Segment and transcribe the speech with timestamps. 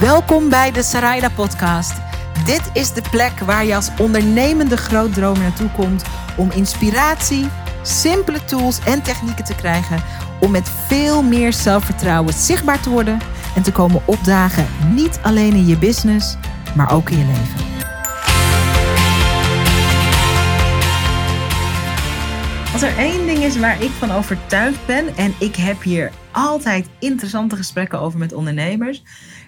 [0.00, 1.92] Welkom bij de Sarayda Podcast.
[2.44, 6.04] Dit is de plek waar je als ondernemende grootdromer naartoe komt
[6.36, 7.48] om inspiratie,
[7.82, 10.02] simpele tools en technieken te krijgen
[10.40, 13.18] om met veel meer zelfvertrouwen zichtbaar te worden
[13.54, 16.36] en te komen opdagen, niet alleen in je business,
[16.74, 17.64] maar ook in je leven.
[22.72, 26.88] Als er één ding is waar ik van overtuigd ben, en ik heb hier altijd
[26.98, 29.02] interessante gesprekken over met ondernemers,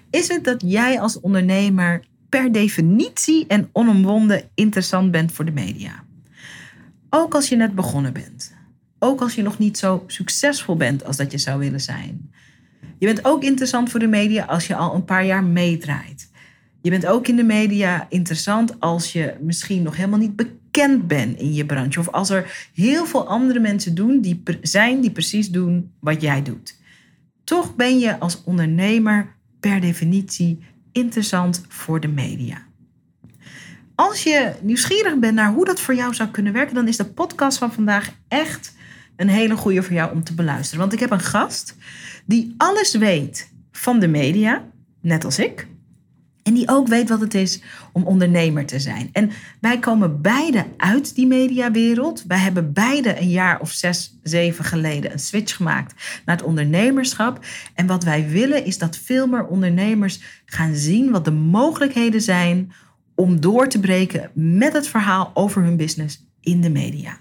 [0.09, 6.03] is het dat jij als ondernemer per definitie en onomwonden interessant bent voor de media.
[7.09, 8.57] Ook als je net begonnen bent.
[8.99, 12.31] Ook als je nog niet zo succesvol bent als dat je zou willen zijn.
[12.97, 16.31] Je bent ook interessant voor de media als je al een paar jaar meedraait.
[16.81, 21.39] Je bent ook in de media interessant als je misschien nog helemaal niet bekend bent
[21.39, 21.99] in je branche.
[21.99, 26.43] Of als er heel veel andere mensen doen die zijn die precies doen wat jij
[26.43, 26.77] doet.
[27.43, 30.59] Toch ben je als ondernemer per definitie
[30.91, 32.67] interessant voor de media.
[33.95, 37.05] Als je nieuwsgierig bent naar hoe dat voor jou zou kunnen werken, dan is de
[37.05, 38.73] podcast van vandaag echt
[39.15, 40.79] een hele goede voor jou om te beluisteren.
[40.79, 41.75] Want ik heb een gast
[42.25, 44.67] die alles weet van de media,
[45.01, 45.67] net als ik.
[46.49, 47.61] En die ook weet wat het is
[47.91, 49.09] om ondernemer te zijn.
[49.11, 52.23] En wij komen beide uit die mediawereld.
[52.27, 57.45] Wij hebben beide een jaar of zes, zeven geleden een switch gemaakt naar het ondernemerschap.
[57.73, 62.71] En wat wij willen is dat veel meer ondernemers gaan zien wat de mogelijkheden zijn
[63.15, 67.17] om door te breken met het verhaal over hun business in de media.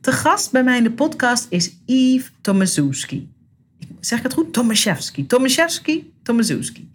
[0.00, 3.28] De gast bij mij in de podcast is Yves Tomaszewski.
[4.00, 4.52] Zeg ik het goed?
[4.52, 5.26] Tomaszewski.
[5.26, 6.90] Tomaszewski, Tomaszewski.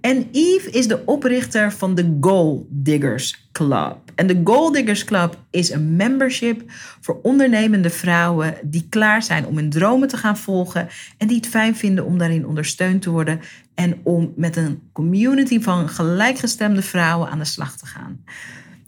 [0.00, 3.96] En Yves is de oprichter van de Goal Diggers Club.
[4.14, 6.62] En de Goal Diggers Club is een membership
[7.00, 11.46] voor ondernemende vrouwen die klaar zijn om hun dromen te gaan volgen en die het
[11.46, 13.40] fijn vinden om daarin ondersteund te worden
[13.74, 18.24] en om met een community van gelijkgestemde vrouwen aan de slag te gaan.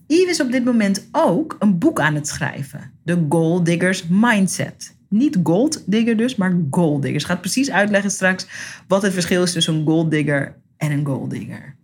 [0.06, 4.98] Yves is op dit moment ook een boek aan het schrijven, The Goal Diggers Mindset.
[5.08, 7.24] Niet gold digger dus, maar gold diggers.
[7.24, 8.46] Gaat precies uitleggen straks
[8.88, 11.74] wat het verschil is tussen een gold digger en een golddigger.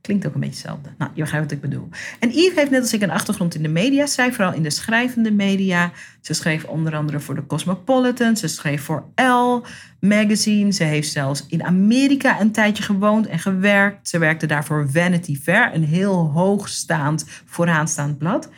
[0.00, 0.88] Klinkt ook een beetje hetzelfde.
[0.98, 1.88] Nou, je begrijpt wat ik bedoel.
[2.18, 4.06] En Yves heeft net als ik een achtergrond in de media.
[4.06, 5.92] Zij vooral in de schrijvende media.
[6.20, 8.36] Ze schreef onder andere voor de Cosmopolitan.
[8.36, 9.62] Ze schreef voor Elle
[10.00, 10.72] Magazine.
[10.72, 14.08] Ze heeft zelfs in Amerika een tijdje gewoond en gewerkt.
[14.08, 15.74] Ze werkte daar voor Vanity Fair.
[15.74, 18.48] Een heel hoogstaand, vooraanstaand blad.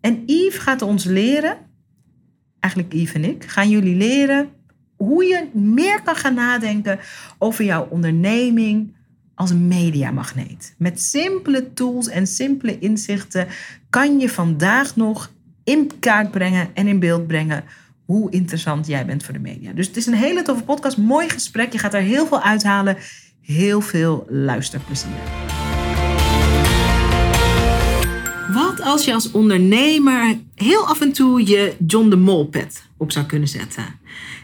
[0.00, 1.56] En Yves gaat ons leren...
[2.60, 4.48] Eigenlijk Yves en ik gaan jullie leren
[4.96, 6.98] hoe je meer kan gaan nadenken
[7.38, 8.96] over jouw onderneming
[9.38, 10.74] als mediamagneet.
[10.78, 13.46] Met simpele tools en simpele inzichten
[13.90, 15.30] kan je vandaag nog
[15.64, 17.64] in kaart brengen en in beeld brengen
[18.04, 19.72] hoe interessant jij bent voor de media.
[19.72, 21.72] Dus het is een hele toffe podcast, mooi gesprek.
[21.72, 22.96] Je gaat er heel veel uithalen.
[23.40, 25.10] Heel veel luisterplezier.
[28.54, 33.12] Wat als je als ondernemer heel af en toe je John de Mol pet op
[33.12, 33.84] zou kunnen zetten?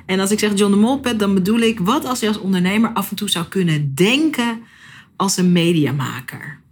[0.06, 2.38] En als ik zeg John de Mol pet, dan bedoel ik wat als je als
[2.38, 4.62] ondernemer af en toe zou kunnen denken
[5.16, 6.62] als een mediamaker.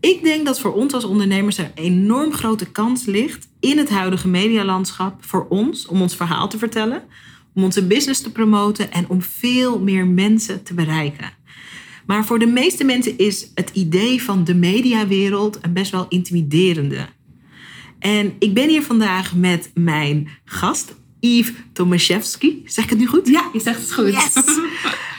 [0.00, 3.88] Ik denk dat voor ons als ondernemers er een enorm grote kans ligt in het
[3.88, 7.02] huidige medialandschap voor ons om ons verhaal te vertellen,
[7.54, 11.32] om onze business te promoten en om veel meer mensen te bereiken.
[12.06, 17.06] Maar voor de meeste mensen is het idee van de mediawereld een best wel intimiderende.
[17.98, 20.94] En ik ben hier vandaag met mijn gast,
[21.26, 22.62] Yves Tomaszewski.
[22.66, 23.28] Zeg ik het nu goed?
[23.28, 24.12] Ja, je zegt het goed.
[24.12, 24.32] Yes.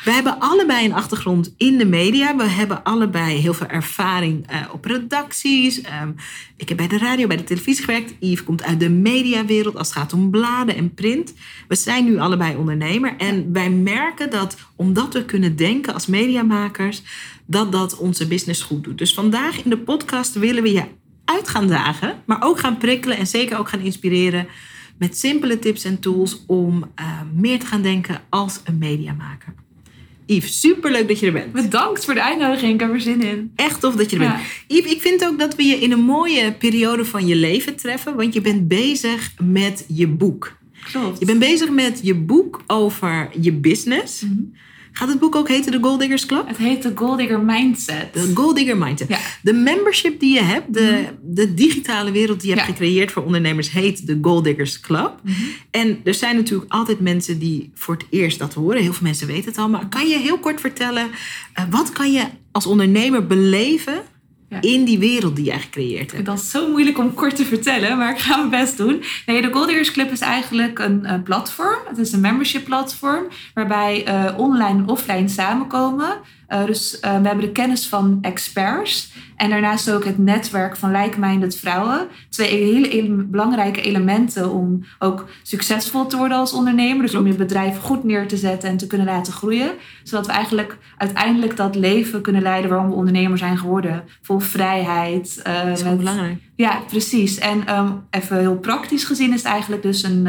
[0.08, 2.36] We hebben allebei een achtergrond in de media.
[2.36, 5.78] We hebben allebei heel veel ervaring uh, op redacties.
[5.78, 6.16] Um,
[6.58, 8.14] ik heb bij de radio, bij de televisie gewerkt.
[8.20, 11.34] Yves komt uit de mediawereld als het gaat om bladen en print.
[11.68, 13.16] We zijn nu allebei ondernemer.
[13.18, 17.02] En wij merken dat omdat we kunnen denken als mediamakers,
[17.46, 18.98] dat dat onze business goed doet.
[18.98, 20.84] Dus vandaag in de podcast willen we je
[21.26, 24.48] uit gaan dagen, maar ook gaan prikkelen en zeker ook gaan inspireren
[24.98, 29.54] met simpele tips en tools om uh, meer te gaan denken als een mediamaker.
[30.26, 31.52] Yves, superleuk dat je er bent.
[31.52, 33.52] Bedankt voor de uitnodiging, ik heb er zin in.
[33.56, 34.42] Echt tof dat je er bent.
[34.68, 38.16] Yves, ik vind ook dat we je in een mooie periode van je leven treffen,
[38.16, 40.58] want je bent bezig met je boek.
[40.92, 41.20] Klopt.
[41.20, 44.22] Je bent bezig met je boek over je business.
[44.22, 44.54] Mm -hmm.
[44.98, 46.48] Gaat het boek ook heten de Gold Diggers Club?
[46.48, 48.14] Het heet de Gold Digger Mindset.
[48.14, 49.10] De Gold Digger Mindset.
[49.10, 49.20] Ja.
[49.42, 53.72] De membership die je hebt, de, de digitale wereld die je hebt gecreëerd voor ondernemers,
[53.72, 55.20] heet de Gold Diggers Club.
[55.24, 55.36] Mhm.
[55.72, 58.82] En er zijn natuurlijk altijd mensen die voor het eerst dat horen.
[58.82, 59.70] Heel veel mensen weten het al.
[59.70, 61.08] Maar kan je heel kort vertellen,
[61.60, 64.02] uh, wat kan je als ondernemer beleven
[64.50, 64.62] Ja.
[64.62, 66.26] in die wereld die jij gecreëerd hebt?
[66.26, 69.04] Dat is zo moeilijk om kort te vertellen, maar ik ga mijn best doen.
[69.26, 71.80] Nee, de Gold Diggers Club is eigenlijk een, eh, platform.
[71.88, 76.18] Het is een membership platform waarbij eh, online en offline samenkomen.
[76.48, 80.92] Eh, dus eh, we hebben de kennis van experts en daarnaast ook het netwerk van
[80.92, 82.08] like-minded vrouwen.
[82.30, 87.02] Twee hele ele- belangrijke elementen om ook succesvol te worden als ondernemer.
[87.06, 89.72] Dus om je bedrijf goed neer te zetten en te kunnen laten groeien.
[90.04, 94.04] Zodat we eigenlijk uiteindelijk dat leven kunnen leiden waarom we ondernemer zijn geworden.
[94.22, 95.40] Vol vrijheid.
[95.44, 96.38] eh, Dat is met- belangrijk.
[96.56, 97.38] ja, precies.
[97.38, 100.28] En ehm, even heel praktisch gezien is het eigenlijk dus een...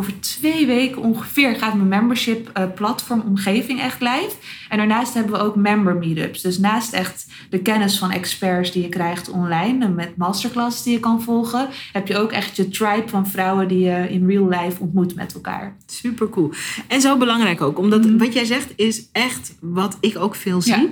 [0.00, 4.32] eh, over twee weken ongeveer gaat mijn membership eh, platform omgeving echt live.
[4.68, 6.42] En daarnaast hebben we ook member meetups.
[6.42, 9.84] Dus naast echt de kennis van experts die je krijgt online...
[9.84, 11.68] en met masterclasses die je kan volgen...
[11.92, 15.34] heb je ook echt je tribe van vrouwen die je in real life ontmoet met
[15.34, 15.76] elkaar.
[15.86, 16.52] Super cool.
[16.86, 18.18] En zo belangrijk ook, omdat Mhm.
[18.18, 20.74] wat jij zegt is echt wat ik ook veel zie.
[20.74, 20.88] Ja.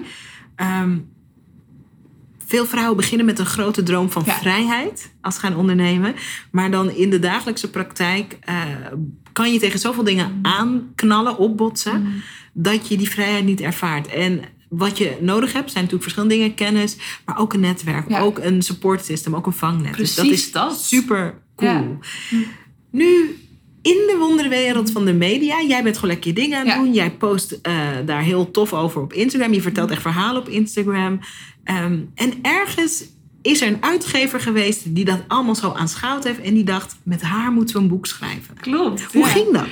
[0.57, 0.99] Ehm,
[2.49, 4.35] veel vrouwen beginnen met een grote droom van Ja.
[4.39, 6.15] vrijheid als ze gaan ondernemen.
[6.51, 8.63] Maar dan in de dagelijkse praktijk eh,
[9.33, 12.23] kan je tegen zoveel dingen aanknallen, opbotsen,
[12.53, 14.07] dat je die vrijheid niet ervaart.
[14.07, 16.55] En wat je nodig hebt zijn natuurlijk verschillende dingen.
[16.55, 18.21] Kennis, maar ook een netwerk, Ja.
[18.21, 19.97] ook een support system, ook een vangnet.
[19.97, 20.81] dus dat Precies is dat.
[20.83, 21.71] super cool.
[21.71, 21.87] Ja.
[22.91, 23.37] Nu,
[23.89, 26.83] in de wonderwereld van de media, jij bent gewoon lekker je dingen aan het Ja.
[26.83, 26.93] doen.
[26.95, 27.75] Jij post eh,
[28.07, 29.53] daar heel tof over op Instagram.
[29.53, 31.21] Je vertelt echt verhalen op Instagram.
[31.65, 33.05] Ehm, en ergens
[33.43, 36.41] is er een uitgever geweest die dat allemaal zo aanschouwd heeft.
[36.41, 38.55] En die dacht, met haar moeten we een boek schrijven.
[38.61, 39.03] Klopt.
[39.13, 39.29] Hoe ja.
[39.29, 39.67] ging dat?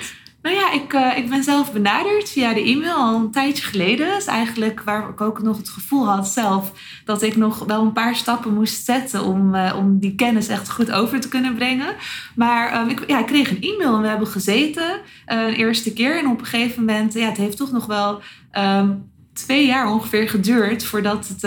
[0.47, 4.07] Nou ja, ik, eh, ik ben zelf benaderd via de e-mail al een tijdje geleden.
[4.07, 6.73] Dat is eigenlijk waar ik ook nog het gevoel had zelf
[7.05, 10.71] dat ik nog wel een paar stappen moest zetten om, eh, om die kennis echt
[10.71, 11.95] goed over te kunnen brengen.
[12.35, 15.93] Maar ehm, ik, ja, ik kreeg een e-mail en we hebben gezeten eh, een eerste
[15.93, 16.19] keer.
[16.19, 18.21] En op een gegeven moment, ja, het heeft toch nog wel
[18.51, 18.91] ehm,
[19.33, 21.41] twee jaar ongeveer geduurd voordat, het,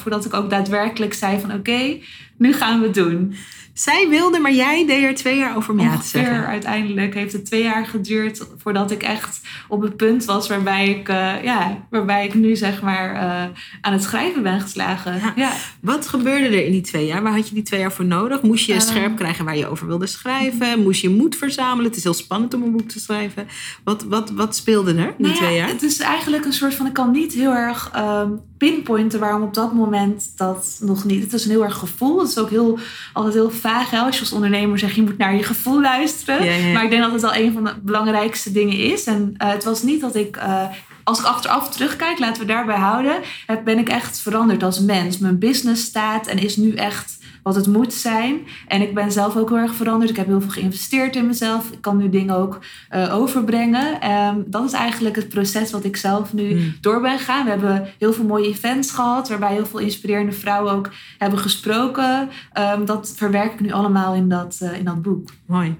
[0.00, 1.98] voordat ik ook daadwerkelijk zei van oké,
[2.36, 3.34] nu gaan we het doen.
[3.78, 6.46] Zij wilde, maar jij deed er twee jaar over om ja te zeggen.
[6.46, 11.08] uiteindelijk heeft het twee jaar geduurd voordat ik echt op het punt was waarbij ik,
[11.08, 13.44] eh, ja, waarbij ik nu zeg maar eh,
[13.80, 15.14] aan het schrijven ben geslagen.
[15.14, 15.32] Ja.
[15.36, 15.52] Ja.
[15.80, 17.22] Wat gebeurde er in die twee jaar?
[17.22, 18.42] Waar had je die twee jaar voor nodig?
[18.42, 18.82] Moest je Ehm.
[18.82, 20.82] scherp krijgen waar je over wilde schrijven?
[20.82, 21.84] Moest je moed verzamelen?
[21.84, 23.46] Het is heel spannend om een boek te schrijven.
[23.84, 25.68] Wat, wat, wat speelde er in die Nou ja, twee jaar?
[25.68, 29.54] Het is eigenlijk een soort van, ik kan niet heel erg ehm, pinpointen waarom op
[29.54, 31.22] dat moment dat nog niet.
[31.22, 32.18] Het is een heel erg gevoel.
[32.20, 32.78] Het is ook heel,
[33.12, 33.90] altijd heel vaag.
[33.90, 33.98] Hè?
[33.98, 36.44] Als je als ondernemer zegt, je moet naar je gevoel luisteren.
[36.44, 36.72] Ja, ja.
[36.72, 39.04] Maar ik denk dat het wel een van de belangrijkste dingen is.
[39.04, 40.64] En eh, het was niet dat ik, eh,
[41.04, 43.16] als ik achteraf terugkijk, laten we daarbij houden,
[43.64, 45.18] ben ik echt veranderd als mens.
[45.18, 47.17] Mijn business staat en is nu echt
[47.48, 48.40] wat het moet zijn.
[48.66, 50.10] En ik ben zelf ook heel erg veranderd.
[50.10, 51.70] Ik heb heel veel geïnvesteerd in mezelf.
[51.70, 52.58] Ik kan nu dingen ook
[52.88, 54.00] eh, overbrengen.
[54.00, 56.74] Ehm, dat is eigenlijk het proces wat ik zelf nu Hmm.
[56.80, 57.44] door ben gegaan.
[57.44, 62.28] We hebben heel veel mooie events gehad, waarbij heel veel inspirerende vrouwen ook hebben gesproken.
[62.52, 65.30] Ehm, dat verwerk ik nu allemaal in dat, eh, in dat boek.
[65.46, 65.76] Mooi.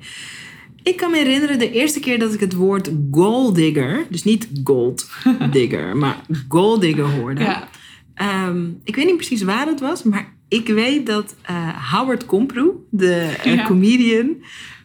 [0.83, 4.49] Ik kan me herinneren de eerste keer dat ik het woord gold digger, dus niet
[4.65, 5.09] gold
[5.51, 6.17] digger, maar
[6.49, 7.41] gold digger hoorde.
[7.43, 7.69] Ja.
[8.15, 12.73] Ehm, ik weet niet precies waar het was, maar ik weet dat eh, Howard Komproe,
[12.91, 13.65] de eh, Ja.
[13.67, 14.37] comedian,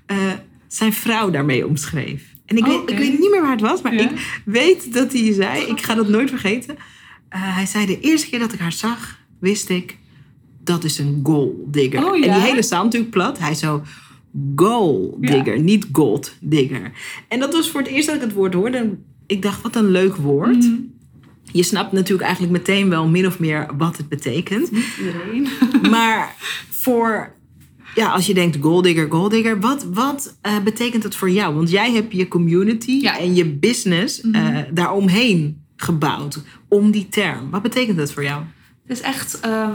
[0.06, 0.18] eh,
[0.68, 2.24] zijn vrouw daarmee omschreef.
[2.45, 2.92] En ik, weet, Oké.
[2.92, 4.01] ik weet niet meer waar het was, maar Ja.
[4.01, 6.75] ik weet dat hij zei, ik ga dat nooit vergeten.
[7.30, 9.98] Hij zei de eerste keer dat ik haar zag, wist ik,
[10.63, 12.06] dat is een gold digger.
[12.06, 12.33] Oh, En ja?
[12.33, 13.39] die hele zaal natuurlijk plat.
[13.39, 13.81] Hij zo,
[14.56, 16.92] gold digger, niet gold digger.
[17.27, 18.77] En dat was voor het eerst dat ik het woord hoorde.
[18.77, 20.56] En ik dacht, wat een leuk woord.
[20.57, 20.74] Mhm.
[21.54, 24.72] Je snapt natuurlijk eigenlijk meteen wel min of meer wat het betekent.
[24.72, 25.48] Niet iedereen.
[25.92, 26.36] Maar
[26.70, 27.34] voor,
[27.96, 31.56] ja, als je denkt gold digger, gold digger, wat, wat eh, betekent het voor jou?
[31.56, 33.20] Want jij hebt je community Ja.
[33.20, 36.42] en je business eh, daaromheen gebouwd.
[36.68, 37.50] Om die term.
[37.50, 38.44] Wat betekent dat voor jou?
[38.88, 39.70] Het is echt ehm,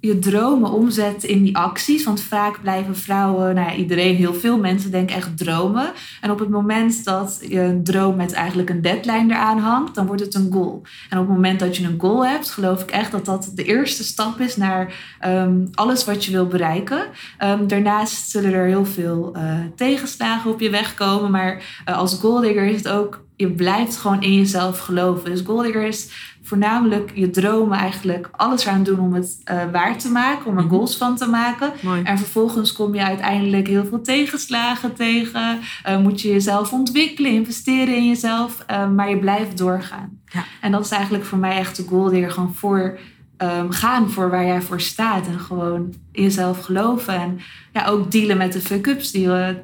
[0.00, 2.04] je dromen omzetten in die acties.
[2.04, 5.92] Want vaak blijven vrouwen, nou ja, iedereen, heel veel mensen denken echt dromen.
[6.20, 10.06] En op het moment dat je een droom met eigenlijk een deadline eraan hangt, dan
[10.06, 10.82] wordt het een goal.
[11.08, 13.64] En op het moment dat je een goal hebt, geloof ik echt dat dat de
[13.64, 17.06] eerste stap is naar ehm, alles wat je wil bereiken.
[17.38, 21.30] Ehm, daarnaast zullen er heel veel eh, tegenslagen op je weg komen.
[21.30, 25.30] Maar eh, als goaldigger is het ook, je blijft gewoon in jezelf geloven.
[25.30, 30.08] Dus goaldigger is voornamelijk je dromen eigenlijk alles eraan doen om het eh, waar te
[30.10, 30.72] maken, om er Mhm.
[30.74, 31.72] goals van te maken.
[31.82, 32.02] Mooi.
[32.02, 35.58] En vervolgens kom je uiteindelijk heel veel tegenslagen tegen.
[35.82, 38.64] Eh, moet je jezelf ontwikkelen, investeren in jezelf.
[38.66, 40.18] eh, maar je blijft doorgaan.
[40.32, 40.44] Ja.
[40.60, 42.98] En dat is eigenlijk voor mij echt de goal die er gewoon voor
[43.36, 45.26] ehm, gaan voor waar jij voor staat.
[45.26, 47.14] En gewoon in jezelf geloven.
[47.14, 47.40] En
[47.72, 49.56] ja, ook dealen met de fuck-ups die je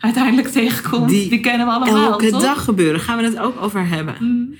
[0.00, 1.08] uiteindelijk tegenkomt.
[1.08, 2.42] Die Die, kennen we allemaal, Elke toch?
[2.42, 3.00] dag gebeuren.
[3.00, 4.14] Gaan we het ook over hebben.
[4.20, 4.54] Mm.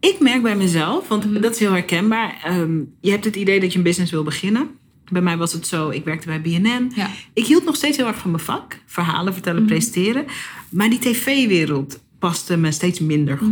[0.00, 1.40] Ik merk bij mezelf, want Mhm.
[1.40, 2.40] dat is heel herkenbaar.
[2.44, 4.68] ehm, je hebt het idee dat je een business wil beginnen.
[5.12, 6.92] Bij mij was het zo, ik werkte bij BNN.
[6.94, 7.10] Ja.
[7.32, 8.78] Ik hield nog steeds heel erg van mijn vak.
[8.86, 9.70] Verhalen vertellen, Mhm.
[9.70, 10.24] presenteren.
[10.68, 13.48] Maar die tv-wereld paste me steeds minder goed.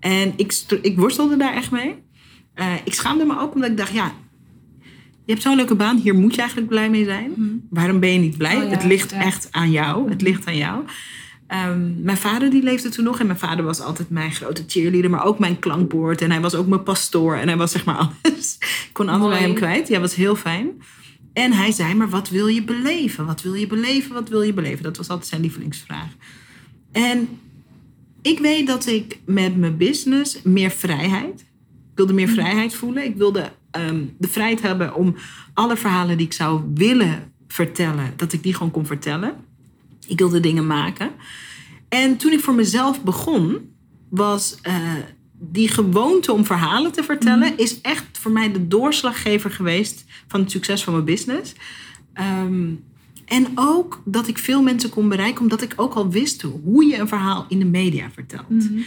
[0.00, 0.12] Mhm.
[0.12, 1.94] En ik, ik worstelde daar echt mee.
[2.54, 4.12] Eh, ik schaamde me ook omdat ik dacht, ja...
[5.24, 7.32] Je hebt zo'n leuke baan, hier moet je eigenlijk blij mee zijn.
[7.70, 8.56] Waarom ben je niet blij?
[8.56, 9.20] Oh ja, het ligt ja.
[9.20, 10.10] echt aan jou.
[10.10, 10.84] Het ligt aan jou.
[11.52, 13.20] Ehm, mijn vader die leefde toen nog.
[13.20, 15.10] En mijn vader was altijd mijn grote cheerleader.
[15.10, 16.20] Maar ook mijn klankbord.
[16.20, 17.36] En hij was ook mijn pastoor.
[17.36, 18.56] En hij was zeg maar alles.
[18.60, 19.88] Ik kon alles bij hem kwijt.
[19.88, 20.82] Ja, was heel fijn.
[21.32, 23.26] En hij zei, maar wat wil je beleven?
[23.26, 24.14] Wat wil je beleven?
[24.14, 24.82] Wat wil je beleven?
[24.82, 26.08] Dat was altijd zijn lievelingsvraag.
[26.92, 27.28] En
[28.22, 31.40] ik weet dat ik met mijn business meer vrijheid.
[31.40, 33.04] Ik wilde meer vrijheid voelen.
[33.04, 35.14] Ik wilde ehm, de vrijheid hebben om
[35.54, 39.34] alle verhalen die ik zou willen vertellen, dat ik die gewoon kon vertellen.
[40.06, 41.10] Ik wilde dingen maken.
[41.92, 43.74] En toen ik voor mezelf begon,
[44.08, 44.74] was eh,
[45.38, 50.50] die gewoonte om verhalen te vertellen, is echt voor mij de doorslaggever geweest van het
[50.50, 51.52] succes van mijn business.
[52.12, 52.68] Ehm,
[53.24, 56.98] en ook dat ik veel mensen kon bereiken, omdat ik ook al wist hoe je
[56.98, 58.48] een verhaal in de media vertelt.
[58.48, 58.80] Mhm.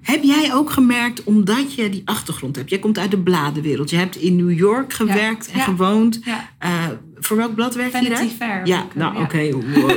[0.00, 2.70] Heb jij ook gemerkt, omdat je die achtergrond hebt?
[2.70, 3.90] Jij komt uit de bladenwereld.
[3.90, 5.64] Je hebt in New York gewerkt en Ja.
[5.64, 6.20] gewoond.
[6.24, 6.50] Ja.
[6.58, 6.88] Eh,
[7.26, 8.24] voor welk blad werk je daar?
[8.24, 8.66] Fair.
[8.66, 9.20] Ja, nou ja.
[9.22, 9.50] oké.
[9.50, 9.88] Wow.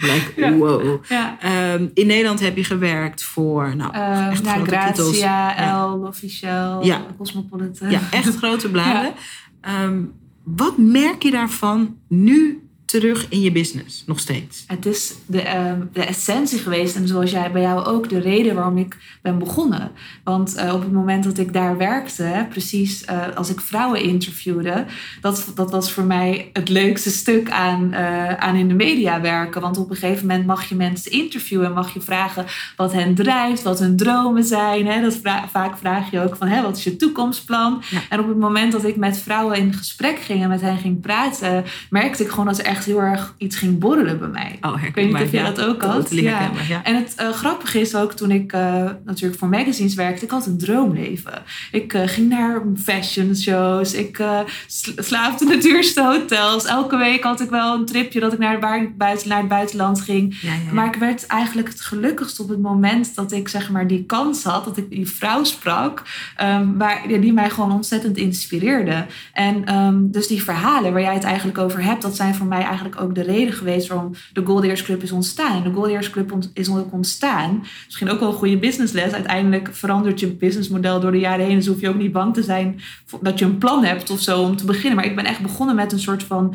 [0.00, 0.52] Like, Ja.
[0.52, 1.00] wow.
[1.40, 5.08] Ehm, in Nederland heb je gewerkt voor nou, Eh, echt nou, grote titels.
[5.08, 5.70] Grazia, Ja.
[5.70, 7.00] El, Officieel, Ja.
[7.18, 7.90] Cosmopolitan.
[7.90, 9.12] Ja, echt grote bladen.
[9.60, 9.98] Ehm,
[10.44, 14.02] wat merk je daarvan nu terug in je business?
[14.06, 14.64] Nog steeds.
[14.66, 18.54] Het is de, ehm, de essentie geweest en zoals jij bij jou ook de reden
[18.54, 19.90] waarom ik ben begonnen.
[20.24, 24.84] Want eh, op het moment dat ik daar werkte, precies eh, als ik vrouwen interviewde,
[25.20, 29.60] dat, dat was voor mij het leukste stuk aan, eh, aan in de media werken.
[29.60, 33.14] Want op een gegeven moment mag je mensen interviewen en mag je vragen wat hen
[33.14, 34.86] drijft, wat hun dromen zijn.
[34.86, 35.00] Hè.
[35.00, 37.82] Dat vra- vaak vraag je ook van hè, wat is je toekomstplan?
[37.90, 38.00] Ja.
[38.08, 41.00] En op het moment dat ik met vrouwen in gesprek ging en met hen ging
[41.00, 44.58] praten, merkte ik gewoon dat er echt heel erg iets ging borrelen bij mij.
[44.60, 46.10] Oh, Ik weet niet of je dat ook had.
[46.10, 46.50] Ja.
[46.82, 50.46] En het eh, grappige is ook toen ik eh, natuurlijk voor magazines werkte, ik had
[50.46, 51.42] een droomleven.
[51.72, 54.22] Ik eh, ging naar fashion shows, ik
[54.66, 56.64] sla- slaafde in de duurste hotels.
[56.64, 59.48] Elke week had ik wel een tripje dat ik naar, het bui- buiten, naar het
[59.48, 60.40] buitenland ging.
[60.40, 60.50] Ja.
[60.72, 64.42] Maar ik werd eigenlijk het gelukkigst op het moment dat ik zeg maar die kans
[64.44, 66.02] had, dat ik die vrouw sprak,
[66.36, 69.06] ehm, waar, die mij gewoon ontzettend inspireerde.
[69.32, 72.62] En ehm, dus die verhalen waar jij het eigenlijk over hebt, dat zijn voor mij
[72.70, 75.62] eigenlijk ook de reden geweest waarom de Gold Ears Club is ontstaan.
[75.62, 77.64] De Gold Ears Club is ook ontstaan.
[77.84, 79.12] Misschien ook wel een goede businessles.
[79.12, 81.56] Uiteindelijk verandert je businessmodel door de jaren heen.
[81.56, 82.80] Dus hoef je ook niet bang te zijn
[83.20, 84.96] dat je een plan hebt of zo om te beginnen.
[84.96, 86.54] Maar ik ben echt begonnen met een soort van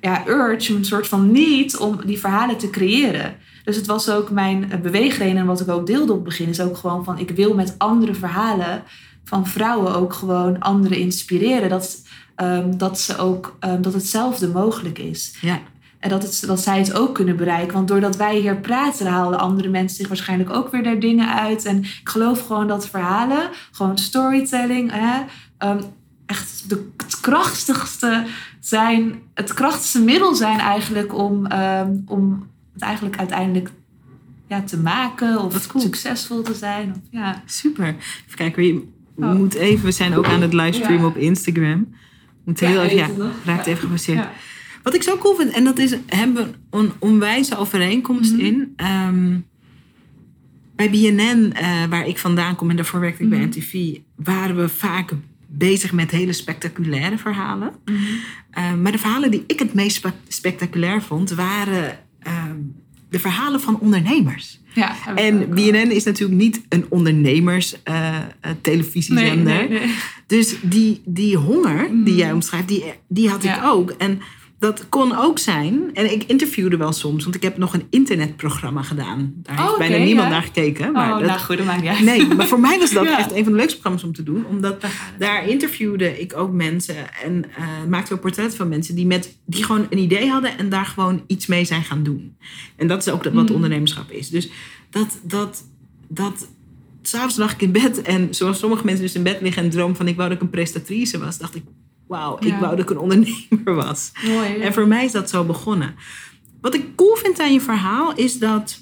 [0.00, 3.36] ja, urge, een soort van need om die verhalen te creëren.
[3.64, 6.48] Dus het was ook mijn eh, beweegreden en wat ik ook deelde op het begin,
[6.48, 8.82] is ook gewoon van ik wil met andere verhalen
[9.24, 11.68] van vrouwen ook gewoon anderen inspireren.
[11.68, 12.02] Dat,
[12.40, 15.36] ehm, dat, ze ook, ehm, dat hetzelfde mogelijk is.
[15.40, 15.60] ja.
[15.98, 17.74] En dat, het, dat zij het ook kunnen bereiken.
[17.74, 21.64] Want doordat wij hier praten, halen andere mensen zich waarschijnlijk ook weer daar dingen uit.
[21.64, 25.20] En ik geloof gewoon dat verhalen, gewoon storytelling, hè,
[25.58, 25.80] ehm,
[26.26, 28.24] echt de, het krachtigste
[28.60, 31.46] zijn, het krachtigste middel zijn eigenlijk om,
[32.06, 33.70] om het eigenlijk uiteindelijk
[34.46, 35.84] ja, te maken of cool.
[35.84, 36.90] succesvol te zijn.
[36.90, 37.42] Of, ja.
[37.46, 37.86] Super.
[37.86, 38.82] Even kijken, je
[39.16, 39.32] Oh.
[39.32, 41.06] moet even, we zijn ook aan het livestreamen Ja.
[41.06, 41.94] op Instagram.
[42.44, 43.08] Moet heel weet ja,
[43.44, 44.26] raakt even gepasseerd.
[44.82, 46.34] Wat ik zo cool vind, en dat is, hebben
[46.70, 48.44] we een onwijze overeenkomst Mhm.
[48.44, 48.72] in.
[48.76, 49.38] Ehm,
[50.76, 53.46] bij BNN, eh, waar ik vandaan kom en daarvoor werkte ik bij Mhm.
[53.48, 55.12] MTV, waren we vaak
[55.46, 57.72] bezig met hele spectaculaire verhalen.
[57.84, 57.96] Mhm.
[58.50, 62.56] Eh, maar de verhalen die ik het meest spe- spectaculair vond, waren ehm,
[63.10, 64.59] de verhalen van ondernemers.
[64.74, 65.48] Ja, En wel.
[65.48, 68.22] BNN is natuurlijk niet een ondernemers eh, eh,
[68.60, 69.36] televisiezender.
[69.36, 69.94] Nee, nee, nee.
[70.26, 72.18] Dus die, die honger die Mm.
[72.18, 73.90] jij omschrijft, die, die had ik ook.
[73.90, 74.20] En
[74.60, 78.82] dat kon ook zijn, en ik interviewde wel soms, want ik heb nog een internetprogramma
[78.82, 79.32] gedaan.
[79.36, 80.32] Daar heeft Oh, bijna niemand ja.
[80.32, 80.92] naar gekeken.
[80.92, 82.00] Maar oh, dat, nou goed, dat maakt niet uit.
[82.00, 83.18] nee, maar voor mij was dat Ja.
[83.18, 84.46] echt een van de leukste programma's om te doen.
[84.46, 84.84] Omdat
[85.18, 89.64] Daar interviewde ik ook mensen en eh, maakte we portretten van mensen die, met, die
[89.64, 92.36] gewoon een idee hadden en daar gewoon iets mee zijn gaan doen.
[92.76, 93.54] En dat is ook wat Mm.
[93.54, 94.28] ondernemerschap is.
[94.30, 94.50] Dus
[94.90, 95.64] dat, dat,
[96.08, 96.48] dat
[97.02, 99.96] s'avonds lag ik in bed en zoals sommige mensen dus in bed liggen en dromen
[99.96, 101.62] van ik wou dat ik een prestatrice was, dacht ik,
[102.10, 102.58] wauw, ik Ja.
[102.60, 104.12] wou dat ik een ondernemer was.
[104.26, 104.54] Mooi.
[104.54, 105.94] En voor mij is dat zo begonnen.
[106.60, 108.78] Wat ik cool vind aan je verhaal is dat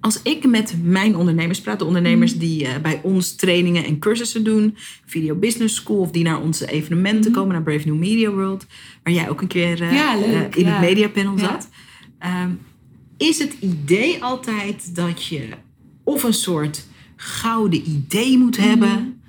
[0.00, 4.44] als ik met mijn ondernemers praat, de ondernemers die eh, bij ons trainingen en cursussen
[4.44, 7.40] doen, Video Business School, of die naar onze evenementen Mhm.
[7.40, 8.66] komen, naar Brave New Media World,
[9.02, 10.70] waar jij ook een keer eh, Ja, eh, in ja.
[10.70, 11.68] het mediapanel zat,
[12.18, 12.50] ehm,
[13.16, 15.48] is het idee altijd dat je
[16.04, 19.21] of een soort gouden idee moet hebben.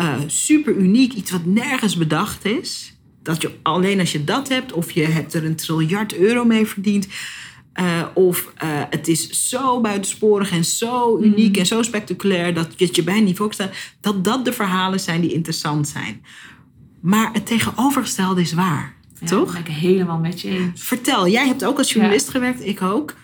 [0.00, 2.94] Uh, super uniek, iets wat nergens bedacht is.
[3.22, 6.66] Dat je alleen als je dat hebt, of je hebt er een triljard euro mee
[6.66, 7.06] verdiend.
[7.80, 12.88] Uh, of uh, het is zo buitensporig en zo uniek en zo spectaculair dat je
[12.92, 13.72] je bijna niet voorstelt.
[14.00, 16.24] Dat dat de verhalen zijn die interessant zijn.
[17.00, 18.94] Maar het tegenovergestelde is waar.
[19.20, 19.52] Ja, toch?
[19.52, 20.82] ben ik helemaal met je eens.
[20.82, 23.14] Vertel, jij hebt ook als journalist gewerkt, ik ook.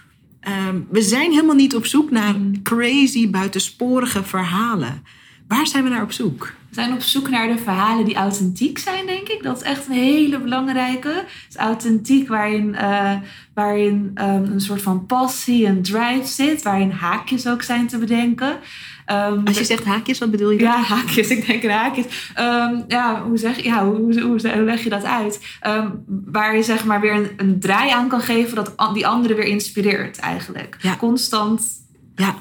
[0.68, 5.02] Um, we zijn helemaal niet op zoek naar crazy, buitensporige verhalen.
[5.48, 6.52] Waar zijn we naar op zoek?
[6.70, 9.42] We zijn op zoek naar de verhalen die authentiek zijn, denk ik.
[9.42, 11.08] Dat is echt een hele belangrijke.
[11.08, 13.12] Het is authentiek waarin, uh,
[13.54, 16.62] waarin um, een soort van passie en drive zit.
[16.62, 18.58] Waarin haakjes ook zijn te bedenken.
[19.06, 20.60] Um, Als je zegt haakjes, wat bedoel je?
[20.60, 21.28] Ja, haakjes.
[21.28, 22.32] Ik denk haakjes.
[22.38, 25.58] Um, ja, hoe, zeg, ja hoe, hoe, hoe, leg je dat uit?
[25.66, 29.36] Um, waar je zeg maar weer een, een, draai aan kan geven dat die anderen
[29.36, 30.76] weer inspireert eigenlijk.
[30.80, 30.96] Ja.
[30.96, 31.79] Constant.
[32.20, 32.38] Ja.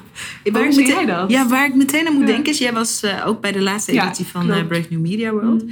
[0.52, 1.30] Waar ik zie meteen, jij dat?
[1.30, 2.34] Ja, waar ik meteen aan moet Ja.
[2.34, 2.58] denken is...
[2.58, 5.64] Jij was uh, ook bij de laatste Ja, editie van uh, Brave New Media World.
[5.64, 5.70] Mm.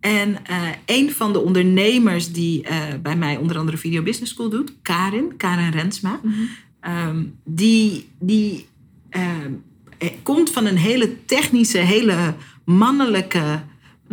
[0.00, 2.64] En uh, een van de ondernemers die
[3.02, 4.72] bij mij onder andere Video Business School doet...
[4.82, 6.20] Karin, Karin Rensma.
[6.22, 6.34] Mhm.
[7.08, 8.08] Um, die...
[8.18, 8.66] die
[9.10, 9.62] um,
[10.22, 12.34] komt van een hele technische, hele
[12.64, 13.62] mannelijke.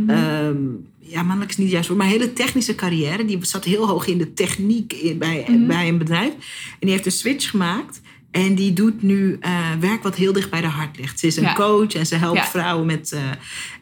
[0.09, 3.25] Um, ja, mannelijk is niet juist maar hele technische carrière.
[3.25, 5.67] Die zat heel hoog in de techniek bij, Mhm.
[5.67, 6.31] bij een bedrijf.
[6.71, 8.01] En die heeft een switch gemaakt.
[8.33, 11.19] En die doet nu uh, werk wat heel dicht bij de hart ligt.
[11.19, 11.53] Ze is een Ja.
[11.53, 12.45] coach en ze helpt Ja.
[12.45, 13.11] vrouwen met.
[13.13, 13.19] Uh,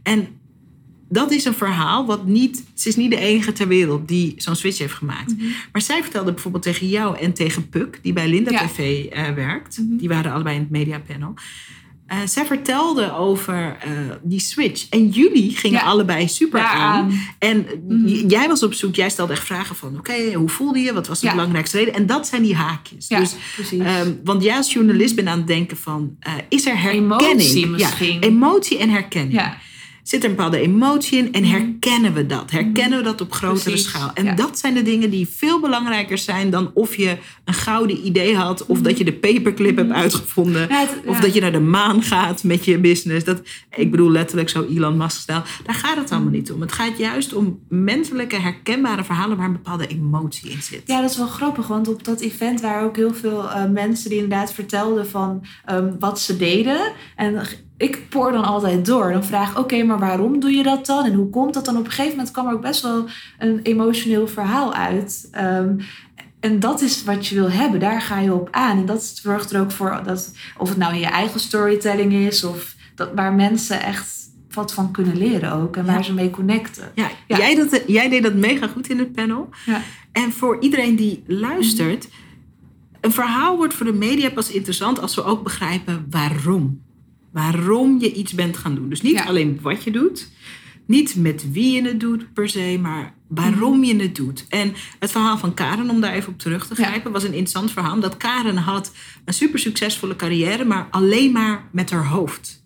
[0.04, 0.28] en
[1.10, 2.64] dat is een verhaal wat niet.
[2.74, 5.38] Ze is niet de enige ter wereld die zo'n switch heeft gemaakt.
[5.38, 5.46] Mhm.
[5.72, 8.68] Maar zij vertelde bijvoorbeeld tegen jou en tegen Puk, die bij Linda Ja.
[8.68, 9.78] TV uh, werkt.
[9.78, 9.98] Mhm.
[9.98, 11.34] Die waren allebei in het mediapanel.
[12.12, 13.92] Uh, zij vertelde over uh,
[14.22, 14.90] die switch.
[14.90, 15.86] En jullie gingen Ja.
[15.86, 16.82] allebei super Ja, aan.
[17.04, 17.20] aan.
[17.40, 18.08] En Mhm.
[18.08, 19.98] j- jij was op zoek, jij stelde echt vragen van...
[19.98, 20.94] oké, hoe voelde je?
[20.94, 21.32] Wat was de Ja.
[21.34, 21.94] belangrijkste reden?
[21.94, 23.08] En dat zijn die haakjes.
[23.08, 23.36] Ja, dus,
[23.74, 26.16] um, want jij als journalist bent aan het denken van...
[26.28, 27.22] Uh, is er herkenning?
[27.22, 28.14] Emotie misschien.
[28.14, 29.42] Ja, emotie en herkenning.
[30.04, 32.52] Zit er een bepaalde emotie in en herkennen we dat?
[32.52, 34.12] Herkennen we dat op grotere Precies, schaal?
[34.14, 34.34] En ja.
[34.36, 38.66] dat zijn de dingen die veel belangrijker zijn dan of je een gouden idee had,
[38.66, 42.02] of dat je de paperclip hebt uitgevonden, Ja, het- of dat je naar de maan
[42.04, 43.26] gaat met je business.
[43.26, 43.42] Dat,
[43.76, 45.42] ik bedoel letterlijk zo Elon Musk stijl.
[45.66, 46.62] Daar gaat het allemaal niet om.
[46.62, 50.82] Het gaat juist om menselijke, herkenbare verhalen waar een bepaalde emotie in zit.
[50.86, 54.10] Ja, dat is wel grappig, want op dat event waren ook heel veel uh, mensen
[54.10, 56.92] die inderdaad vertelden van um, wat ze deden.
[57.16, 57.42] En
[57.82, 59.12] ik poor dan altijd door.
[59.12, 61.06] Dan vraag ik, oké, okay, maar waarom doe je dat dan?
[61.06, 61.78] En hoe komt dat dan?
[61.78, 63.06] Op een gegeven moment kwam er ook best wel
[63.40, 65.30] een emotioneel verhaal uit.
[65.42, 65.78] Um,
[66.40, 68.78] en dat is wat je wil hebben, daar ga je op aan.
[68.78, 72.44] En dat zorgt er ook voor dat, of het nou in je eigen storytelling is,
[72.44, 74.20] of dat, waar mensen echt
[74.54, 76.02] wat van kunnen leren ook en waar Ja.
[76.02, 76.92] ze mee connecten.
[76.96, 77.38] Ja, Ja.
[77.38, 79.50] Jij, dat, jij deed dat mega goed in het panel.
[79.66, 79.82] Ja.
[80.12, 82.08] En voor iedereen die luistert,
[83.02, 86.82] een verhaal wordt voor de media pas interessant als we ook begrijpen waarom.
[87.32, 88.90] Waarom je iets bent gaan doen.
[88.90, 89.24] Dus niet Ja.
[89.24, 90.30] alleen wat je doet,
[90.86, 94.46] niet met wie je het doet per se, maar waarom je het doet.
[94.50, 96.86] En het verhaal van Karen, om daar even op terug te Ja.
[96.88, 98.00] grijpen, was een interessant verhaal.
[98.00, 98.92] Dat Karen had
[99.26, 102.64] een super succesvolle carrière, maar alleen maar met haar hoofd.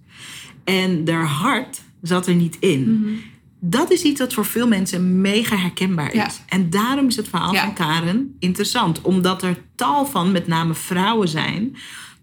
[0.63, 2.99] En haar hart zat er niet in.
[2.99, 3.13] Mhm.
[3.59, 6.15] Dat is iets wat voor veel mensen mega herkenbaar is.
[6.15, 6.29] Ja.
[6.47, 7.63] En daarom is het verhaal Ja.
[7.63, 9.01] van Karen interessant.
[9.01, 11.75] Omdat er tal van, met name vrouwen zijn...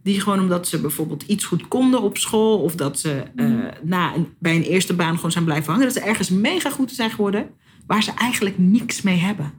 [0.03, 2.59] die gewoon omdat ze bijvoorbeeld iets goed konden op school...
[2.59, 3.47] of dat ze eh,
[3.83, 5.87] na een, bij een eerste baan gewoon zijn blijven hangen...
[5.87, 7.51] dat ze ergens mega goed zijn geworden...
[7.87, 9.53] waar ze eigenlijk niks mee hebben.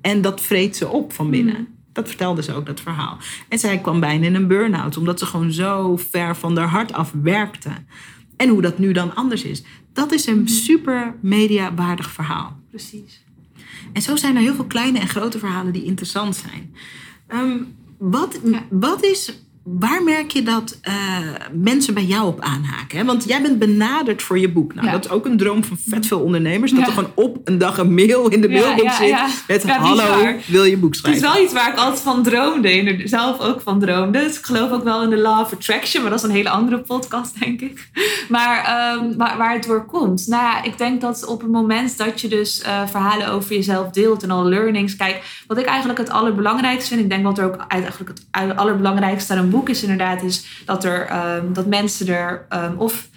[0.00, 1.54] En dat vreet ze op van binnen.
[1.54, 1.62] Mhm.
[1.92, 3.18] Dat vertelde ze ook, dat verhaal.
[3.48, 4.96] En zij kwam bijna in een burn-out...
[4.96, 7.70] omdat ze gewoon zo ver van haar hart af werkte.
[8.36, 9.62] En hoe dat nu dan anders is.
[9.92, 12.58] Dat is een super mediawaardig verhaal.
[12.70, 13.24] Precies.
[13.92, 16.74] En zo zijn er heel veel kleine en grote verhalen die interessant zijn.
[17.26, 17.58] Ehm,
[17.98, 18.62] wat, Ja.
[18.70, 20.94] wat is, waar merk je dat eh,
[21.52, 22.98] mensen bij jou op aanhaken?
[22.98, 23.04] Hè?
[23.04, 24.74] Want jij bent benaderd voor je boek.
[24.74, 24.92] Nou, Ja.
[24.92, 26.70] dat is ook een droom van vet veel ondernemers.
[26.70, 26.86] Dat Ja.
[26.86, 30.64] er gewoon op een dag een mail in de mailbox ja, zit met hallo, wil
[30.64, 31.22] je boek Het schrijven?
[31.28, 32.72] is wel iets waar ik altijd van droomde.
[32.72, 33.08] inderdaad.
[33.08, 34.18] Zelf ook van droomde.
[34.18, 36.02] Dus ik geloof ook wel in de law of attraction.
[36.02, 37.88] Maar dat is een hele andere podcast, denk ik.
[38.28, 40.26] Maar ehm, waar, waar het door komt.
[40.26, 43.90] Nou ja, ik denk dat op het moment dat je dus eh, verhalen over jezelf
[43.90, 44.22] deelt.
[44.22, 44.96] En al learnings.
[44.96, 47.00] Kijk, wat ik eigenlijk het allerbelangrijkste vind.
[47.00, 50.22] Ik denk dat er ook eigenlijk het allerbelangrijkste aan boek is inderdaad.
[50.22, 53.10] Is dat, er, ehm, dat mensen er um, of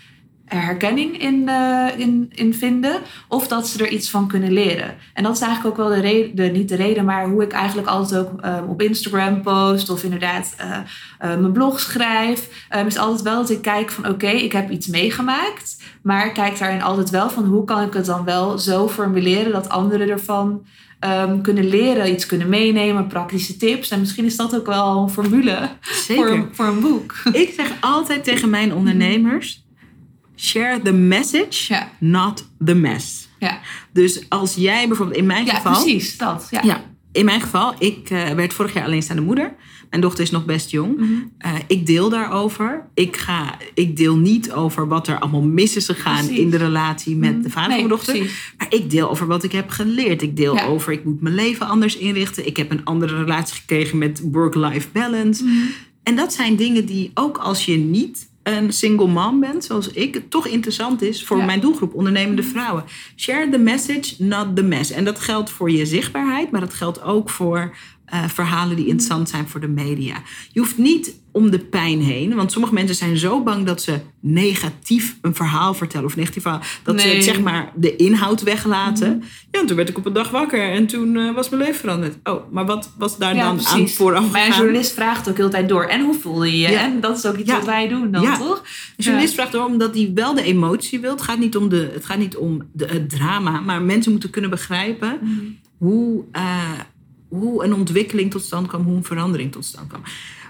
[0.45, 3.01] herkenning in, uh, in, in vinden.
[3.27, 4.95] Of dat ze er iets van kunnen leren.
[5.13, 7.51] En dat is eigenlijk ook wel de reden, de, niet de reden, maar hoe ik
[7.51, 9.89] eigenlijk altijd ook um, op Instagram post.
[9.89, 10.79] Of inderdaad uh, uh,
[11.19, 12.67] mijn blog schrijf.
[12.85, 15.83] Is altijd wel dat ik kijk van oké, ik heb iets meegemaakt.
[16.01, 19.51] Maar ik kijk daarin altijd wel van hoe kan ik het dan wel zo formuleren
[19.51, 20.65] dat anderen ervan
[21.05, 23.89] ehm, kunnen leren, iets kunnen meenemen, praktische tips.
[23.89, 26.27] En misschien is dat ook wel een formule Zeker.
[26.27, 27.13] voor, voor een boek.
[27.43, 29.65] Ik zeg altijd tegen mijn ondernemers:
[30.35, 31.89] share the message, Ja.
[31.99, 33.27] not the mess.
[33.39, 33.59] Ja,
[33.93, 35.71] Dus als jij bijvoorbeeld in mijn ja geval.
[35.73, 36.47] precies, dat.
[36.51, 36.59] Ja.
[36.63, 39.55] Ja, in mijn geval, ik eh, werd vorig jaar alleenstaande moeder.
[39.89, 40.97] Mijn dochter is nog best jong.
[40.97, 41.11] Mhm.
[41.37, 42.85] Eh, ik deel daarover.
[42.93, 46.37] Ik, ga, ik deel niet over wat er allemaal mis is gegaan Precies.
[46.43, 48.13] in de relatie met de vader Nee, van mijn dochter.
[48.15, 48.53] precies.
[48.57, 50.21] Maar ik deel over wat ik heb geleerd.
[50.21, 50.65] Ik deel Ja.
[50.65, 52.45] over, ik moet mijn leven anders inrichten.
[52.47, 55.43] Ik heb een andere relatie gekregen met work-life balance.
[55.43, 55.53] Mhm.
[56.03, 60.13] En dat zijn dingen die ook als je niet een single mom bent, zoals ik,
[60.13, 61.41] het toch interessant is voor Ja.
[61.43, 61.51] Mhm.
[61.51, 62.83] mijn doelgroep, ondernemende vrouwen.
[63.15, 64.91] Share the message, not the mess.
[64.91, 69.29] En dat geldt voor je zichtbaarheid, maar dat geldt ook voor eh, verhalen die interessant
[69.29, 70.15] zijn voor de media.
[70.51, 73.99] Je hoeft niet om de pijn heen, want sommige mensen zijn zo bang dat ze
[74.19, 77.21] negatief een verhaal vertellen of negatief verhaal, dat ze Nee.
[77.21, 79.23] zeg maar de inhoud weglaten.
[79.51, 81.79] Ja, en toen werd ik op een dag wakker en toen eh, was mijn leven
[81.79, 82.17] veranderd.
[82.23, 85.49] Oh, maar wat was daar Ja, dan aan vooraf Maar een journalist vraagt ook heel
[85.49, 85.83] tijd door.
[85.83, 86.69] En hoe voel je je?
[86.71, 86.81] Ja.
[86.83, 87.55] En dat is ook iets Ja.
[87.55, 88.37] wat wij doen dan, Ja.
[88.37, 88.57] toch?
[88.97, 91.11] Een journalist vraagt erom omdat hij wel de emotie wil.
[91.11, 94.29] Het gaat niet om, de, het, gaat niet om de, het drama, maar mensen moeten
[94.29, 95.19] kunnen begrijpen
[95.77, 96.43] hoe, eh,
[97.29, 100.01] hoe een ontwikkeling tot stand kwam, hoe een verandering tot stand kwam.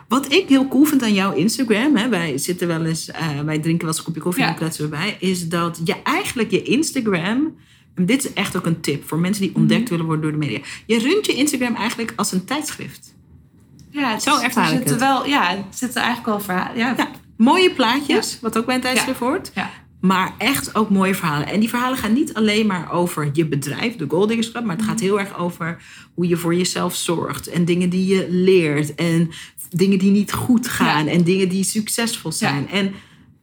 [0.07, 3.59] Wat ik heel cool vind aan jouw Instagram, hè, wij zitten wel eens, eh, wij
[3.59, 4.53] drinken wel eens een kopje koffie en Ja.
[4.55, 7.55] dan kletsen we bij, is dat je eigenlijk je Instagram,
[7.95, 10.37] en dit is echt ook een tip voor mensen die ontdekt willen worden door de
[10.37, 10.59] media.
[10.85, 13.13] Je runt je Instagram eigenlijk als een tijdschrift.
[13.89, 14.99] Ja, het Zo ervaar er ik het.
[14.99, 16.77] Wel, ja, het zitten eigenlijk wel verhalen.
[16.77, 19.51] Ja, Ja, mooie plaatjes, wat ook bij een tijdschrift hoort.
[20.05, 21.47] Maar echt ook mooie verhalen.
[21.47, 24.63] En die verhalen gaan niet alleen maar over je bedrijf, de Gold Diggers Club.
[24.63, 27.47] Maar het gaat heel erg over hoe je voor jezelf zorgt.
[27.47, 28.95] En dingen die je leert.
[28.95, 29.29] En
[29.69, 31.05] dingen die niet goed gaan.
[31.05, 31.11] Ja.
[31.11, 32.69] En dingen die succesvol zijn.
[32.69, 32.93] En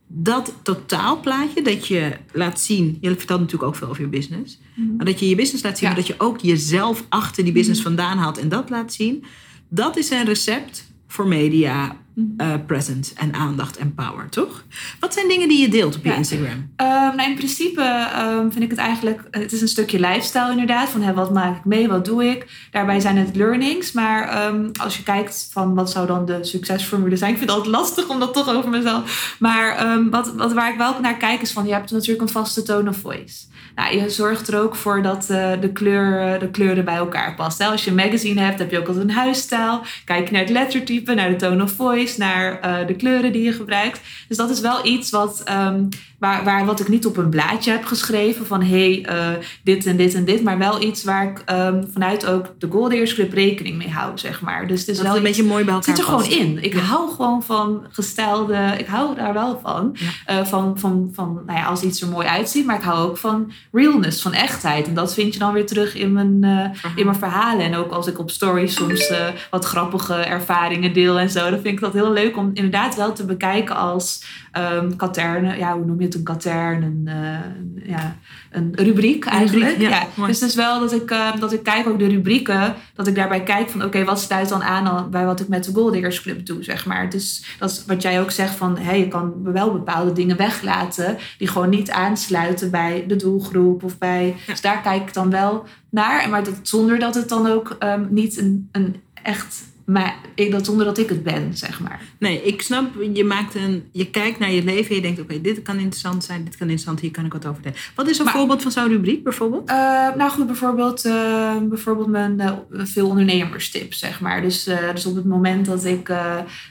[0.07, 2.99] dat totaalplaatje dat je laat zien.
[3.01, 4.61] Je vertelt natuurlijk ook veel over je business.
[4.97, 5.89] Maar dat je je business laat zien.
[5.89, 5.95] Ja.
[5.95, 8.39] Maar dat je ook jezelf achter die business vandaan haalt.
[8.39, 9.25] En dat laat zien.
[9.69, 11.97] Dat is een recept voor media
[12.37, 14.65] eh, presence en aandacht en power, toch?
[15.01, 16.17] Wat zijn dingen die je deelt op je Ja.
[16.17, 16.71] Instagram?
[16.77, 19.21] Ehm, nou, in principe ehm, vind ik het eigenlijk...
[19.31, 20.89] Het is een stukje lifestyle inderdaad.
[20.89, 22.69] Van hè, wat maak ik mee, wat doe ik?
[22.71, 23.93] Daarbij zijn het learnings.
[23.93, 27.31] Maar ehm, als je kijkt van wat zou dan de succesformule zijn...
[27.31, 29.37] Ik vind het altijd lastig om dat toch over mezelf...
[29.39, 31.67] Maar wat, wat, waar ik wel naar kijk is van...
[31.67, 33.45] Je hebt natuurlijk een vaste tone of voice.
[33.75, 37.67] Nou, je zorgt er ook voor dat eh, de, kleur, de kleuren bij elkaar passen.
[37.71, 39.81] Als je een magazine hebt, heb je ook altijd een huisstijl.
[40.05, 43.53] Kijk naar het lettertype, naar de tone of voice, naar eh, de kleuren die je
[43.53, 44.01] gebruikt.
[44.29, 45.85] Dus dat is wel iets wat, ehm,
[46.19, 48.47] waar, waar, wat ik niet op een blaadje heb geschreven.
[48.47, 50.43] Van hé, hey, eh, dit en dit en dit.
[50.43, 54.41] Maar wel iets waar ik ehm, vanuit ook de Goldeers Club rekening mee hou, zeg
[54.41, 54.67] maar.
[54.67, 56.11] Dus het is Dat wel het een iets- beetje mooi bij het elkaar zit er
[56.13, 56.41] gewoon past.
[56.41, 56.65] in.
[56.65, 56.81] Ik Ja.
[56.81, 58.75] hou gewoon van gestelde.
[58.79, 59.91] Ik hou daar wel van.
[59.95, 60.09] Ja.
[60.27, 62.67] Eh, van, van, van nou ja, als iets er mooi uitziet.
[62.67, 64.87] Maar ik hou ook van realness, van echtheid.
[64.87, 67.65] En dat vind je dan weer terug in mijn, eh, in mijn verhalen.
[67.65, 71.51] En ook als ik op stories soms eh, wat grappige ervaringen deel en zo.
[71.51, 75.57] Dan vind ik dat heel leuk om inderdaad wel te bekijken als ehm katerne.
[75.57, 76.15] Ja, hoe noem je het?
[76.15, 76.83] Een katern.
[76.83, 78.17] Een, eh, ja,
[78.51, 79.71] een rubriek eigenlijk.
[79.71, 80.31] rubriek, ja, mooi.
[80.31, 82.75] Dus het is wel dat ik, eh, dat ik kijk ook de rubrieken.
[82.95, 85.73] Dat ik daarbij kijk van oké, wat sluit dan aan bij wat ik met de
[85.73, 87.11] Goldiggers Club doe, zeg maar.
[87.11, 91.19] Dus dat is wat jij ook zegt van hey, je kan wel bepaalde dingen weglaten
[91.39, 94.27] die gewoon niet aansluiten bij de doelgroep of bij.
[94.27, 94.53] Ja.
[94.53, 96.29] Dus daar kijk ik dan wel naar.
[96.29, 99.71] Maar dat, zonder dat het dan ook ehm, niet een, een echt.
[99.93, 100.15] Maar
[100.51, 102.01] dat zonder dat ik het ben, zeg maar.
[102.19, 105.41] Nee, ik snap, je, maakt een, je kijkt naar je leven en je denkt, oké,
[105.41, 107.79] dit kan interessant zijn, dit kan interessant, hier kan ik wat over delen.
[107.95, 109.69] Wat is een Maar- voorbeeld van zo'n rubriek bijvoorbeeld?
[109.71, 109.77] Eh,
[110.17, 114.43] nou goed, bijvoorbeeld, eh, bijvoorbeeld mijn eh, veel ondernemerstips, zeg maar.
[114.43, 116.13] Dus, dus op het moment dat ik,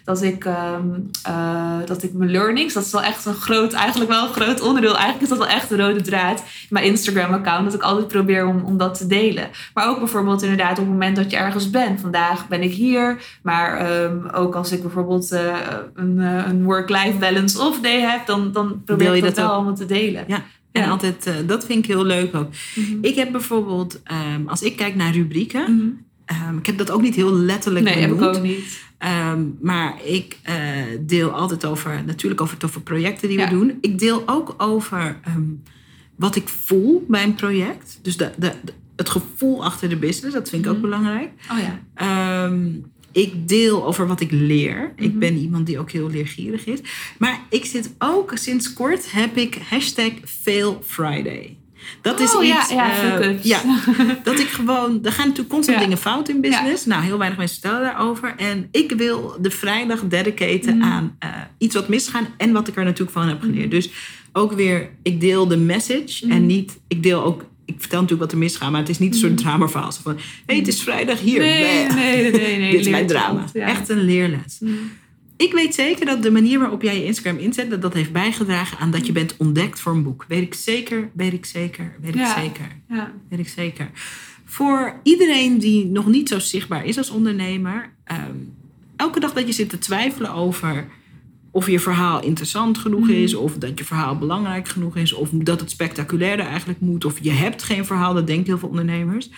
[0.03, 0.89] dat, ik, ehm,
[1.23, 4.62] eh, dat ik mijn learnings, dat is wel echt een groot, eigenlijk wel een groot
[4.62, 4.93] onderdeel.
[4.97, 8.45] Eigenlijk is dat wel echt de rode draad in mijn Instagram-account, dat ik altijd probeer
[8.47, 9.49] om, om dat te delen.
[9.73, 11.99] Maar ook bijvoorbeeld inderdaad op het moment dat je ergens bent.
[12.01, 13.11] Vandaag ben ik hier,
[13.43, 15.58] maar ehm, ook als ik bijvoorbeeld eh,
[15.93, 19.36] een, eh, een work-life balance off day heb, dan, dan probeer Deel je ik dat,
[19.36, 20.24] dat wel allemaal te delen.
[20.28, 20.43] Ja.
[20.71, 20.89] En Ja.
[20.89, 22.50] altijd, eh, dat vind ik heel leuk ook.
[22.76, 22.97] Mhm.
[23.02, 25.88] Ik heb bijvoorbeeld, ehm, als ik kijk naar rubrieken, Mhm.
[26.26, 28.38] ehm, ik heb dat ook niet heel letterlijk Nee, heb ik benoemd.
[28.38, 28.80] ook niet.
[29.62, 30.38] Maar ik
[31.00, 33.43] deel altijd over, natuurlijk over toffe projecten die Ja.
[33.43, 33.78] we doen.
[33.82, 35.19] Ik deel ook over
[36.15, 38.00] wat ik voel bij een project.
[38.02, 40.86] Dus de, de, de- het gevoel achter de business, dat vind ik ook Mhm.
[40.89, 41.30] belangrijk.
[41.52, 41.80] Oh ja.
[43.12, 44.93] Ik deel over wat ik leer.
[44.95, 45.19] Ik Mhm.
[45.19, 46.80] ben iemand die ook heel leergierig is.
[47.17, 51.56] Maar ik zit ook, sinds kort heb ik hashtag Fail Friday.
[52.02, 52.69] Dat is Oh, ja, iets.
[52.69, 53.43] ja, eh, fuck-ups.
[53.47, 53.62] ja,
[54.24, 55.00] dat ik gewoon.
[55.04, 55.84] Er gaan natuurlijk constant Ja.
[55.84, 56.86] dingen fout in business.
[56.86, 58.34] Nou, heel weinig mensen vertellen daarover.
[58.38, 60.88] En ik wil de vrijdag dedicaten Mhm.
[60.88, 63.60] aan eh, iets wat misgaan en wat ik er natuurlijk van heb geleerd.
[63.65, 63.69] Mhm.
[63.69, 63.89] Dus
[64.34, 66.80] ook weer, ik deel de message en niet.
[66.88, 67.45] Ik deel ook.
[67.73, 69.91] Ik vertel natuurlijk wat er misgaat, maar het is niet een soort dramaverhaal.
[69.91, 71.39] Zo van, hé, hey, het is vrijdag hier.
[71.39, 73.45] Nee, nee, nee, nee, nee, Dit is mijn drama.
[73.53, 73.67] ja.
[73.67, 74.57] Echt een leerles.
[74.60, 74.77] Mm.
[75.38, 78.77] Ik weet zeker dat de manier waarop jij je Instagram inzet, dat dat heeft bijgedragen
[78.77, 80.25] aan dat je bent ontdekt voor een boek.
[80.27, 82.36] Weet ik zeker, weet ik zeker, weet Ja.
[82.38, 83.12] ik zeker, Ja.
[83.29, 83.89] weet ik zeker.
[84.45, 88.36] Voor iedereen die nog niet zo zichtbaar is als ondernemer, ehm,
[88.95, 90.88] elke dag dat je zit te twijfelen over
[91.51, 93.11] of je verhaal interessant genoeg Mhm.
[93.11, 97.19] is, of dat je verhaal belangrijk genoeg is, of dat het spectaculairder eigenlijk moet, of
[97.21, 99.29] je hebt geen verhaal, dat denken heel veel ondernemers.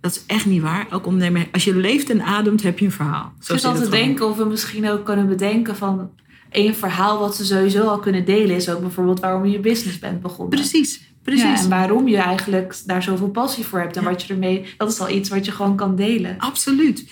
[0.00, 0.86] Dat is echt niet waar.
[0.90, 3.32] Elk ondernemer, als je leeft en ademt, heb je een verhaal.
[3.38, 4.04] Zo zit zit al het te gewoon.
[4.06, 6.10] denken of we misschien ook kunnen bedenken van
[6.50, 9.98] één verhaal wat ze sowieso al kunnen delen is ook bijvoorbeeld waarom je je business
[9.98, 10.48] bent begonnen.
[10.58, 11.42] Precies, precies.
[11.44, 14.08] Ja, en waarom je eigenlijk daar zoveel passie voor hebt en Ja.
[14.10, 16.34] wat je ermee, dat is al iets wat je gewoon kan delen.
[16.38, 17.06] Absoluut.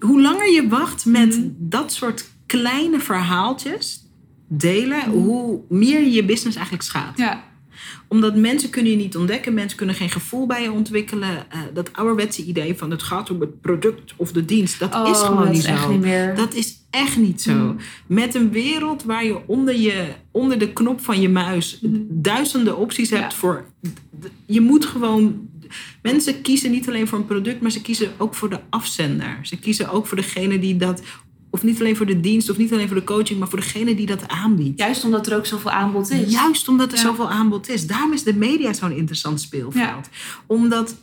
[0.00, 1.48] Hoe langer je wacht met Mhm.
[1.58, 2.30] dat soort
[2.60, 4.02] kleine verhaaltjes
[4.48, 7.18] delen, hoe meer je je business eigenlijk schaadt.
[7.18, 7.44] Ja,
[8.08, 11.50] Omdat mensen kunnen je niet ontdekken, mensen kunnen geen gevoel bij je ontwikkelen.
[11.50, 15.08] Eh, dat ouderwetse idee van het gaat om het product of de dienst, dat oh,
[15.10, 15.96] is gewoon dat niet is zo.
[15.96, 16.36] niet.
[16.36, 17.52] Dat is echt niet zo.
[17.54, 17.74] Mhm.
[18.06, 21.98] Met een wereld waar je onder, je onder de knop van je muis Mhm.
[22.08, 23.64] duizenden opties hebt voor.
[24.46, 25.48] Je moet gewoon.
[26.02, 29.38] Mensen kiezen niet alleen voor een product, maar ze kiezen ook voor de afzender.
[29.42, 31.02] Ze kiezen ook voor degene die dat.
[31.54, 33.94] Of niet alleen voor de dienst, of niet alleen voor de coaching, maar voor degene
[33.94, 34.78] die dat aanbiedt.
[34.78, 36.32] Juist omdat er ook zoveel aanbod is.
[36.32, 37.02] Juist omdat er Ja.
[37.02, 37.86] zoveel aanbod is.
[37.86, 39.74] Daarom is de media zo'n interessant speelveld.
[39.74, 40.00] Ja.
[40.46, 40.96] Omdat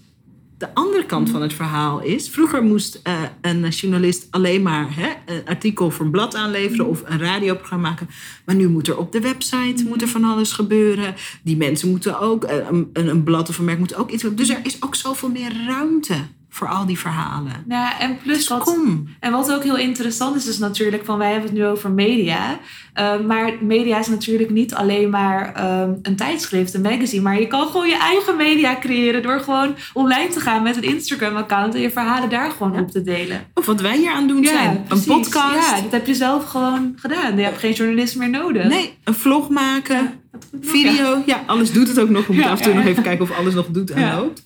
[0.58, 2.30] de andere kant van het verhaal is...
[2.30, 6.88] Vroeger moest eh, een journalist alleen maar hè, een artikel voor een blad aanleveren...
[6.88, 8.10] of een radioprogramma maken.
[8.46, 11.16] Maar nu moet er op de website moet er van alles gebeuren.
[11.44, 12.44] Die mensen moeten ook...
[12.44, 14.24] eh, Een, een, een blad of een merk moet ook iets...
[14.36, 16.16] Dus er is ook zoveel meer ruimte
[16.54, 17.52] voor al die verhalen.
[17.68, 19.08] Ja, en plus Dus wat, kom.
[19.20, 22.60] En wat ook heel interessant is, is natuurlijk van wij hebben het nu over media.
[23.00, 27.22] Uh, maar media is natuurlijk niet alleen maar um, een tijdschrift, een magazine.
[27.22, 30.84] Maar je kan gewoon je eigen media creëren door gewoon online te gaan met een
[30.84, 32.80] Instagram-account en je verhalen daar gewoon Ja.
[32.82, 33.46] op te delen.
[33.54, 34.84] Of wat wij hier aan doen zijn.
[34.88, 35.06] precies.
[35.08, 35.70] Een podcast.
[35.76, 37.38] Ja, dat heb je zelf gewoon gedaan.
[37.38, 38.68] Je hebt geen journalist meer nodig.
[38.68, 39.96] Nee, een vlog maken.
[40.32, 41.44] Ja, Video, ja.
[41.46, 42.28] alles doet het ook nog.
[42.28, 44.44] We moeten af en toe nog even kijken of alles nog doet en loopt.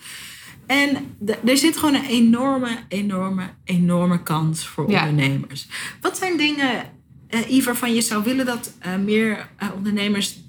[0.67, 5.09] En er zit gewoon een enorme, enorme, enorme kans voor Ja.
[5.09, 5.67] ondernemers.
[6.01, 6.83] Wat zijn dingen,
[7.27, 10.43] eh Yves, waarvan je zou willen dat eh, meer eh, ondernemers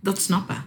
[0.00, 0.64] dat snappen?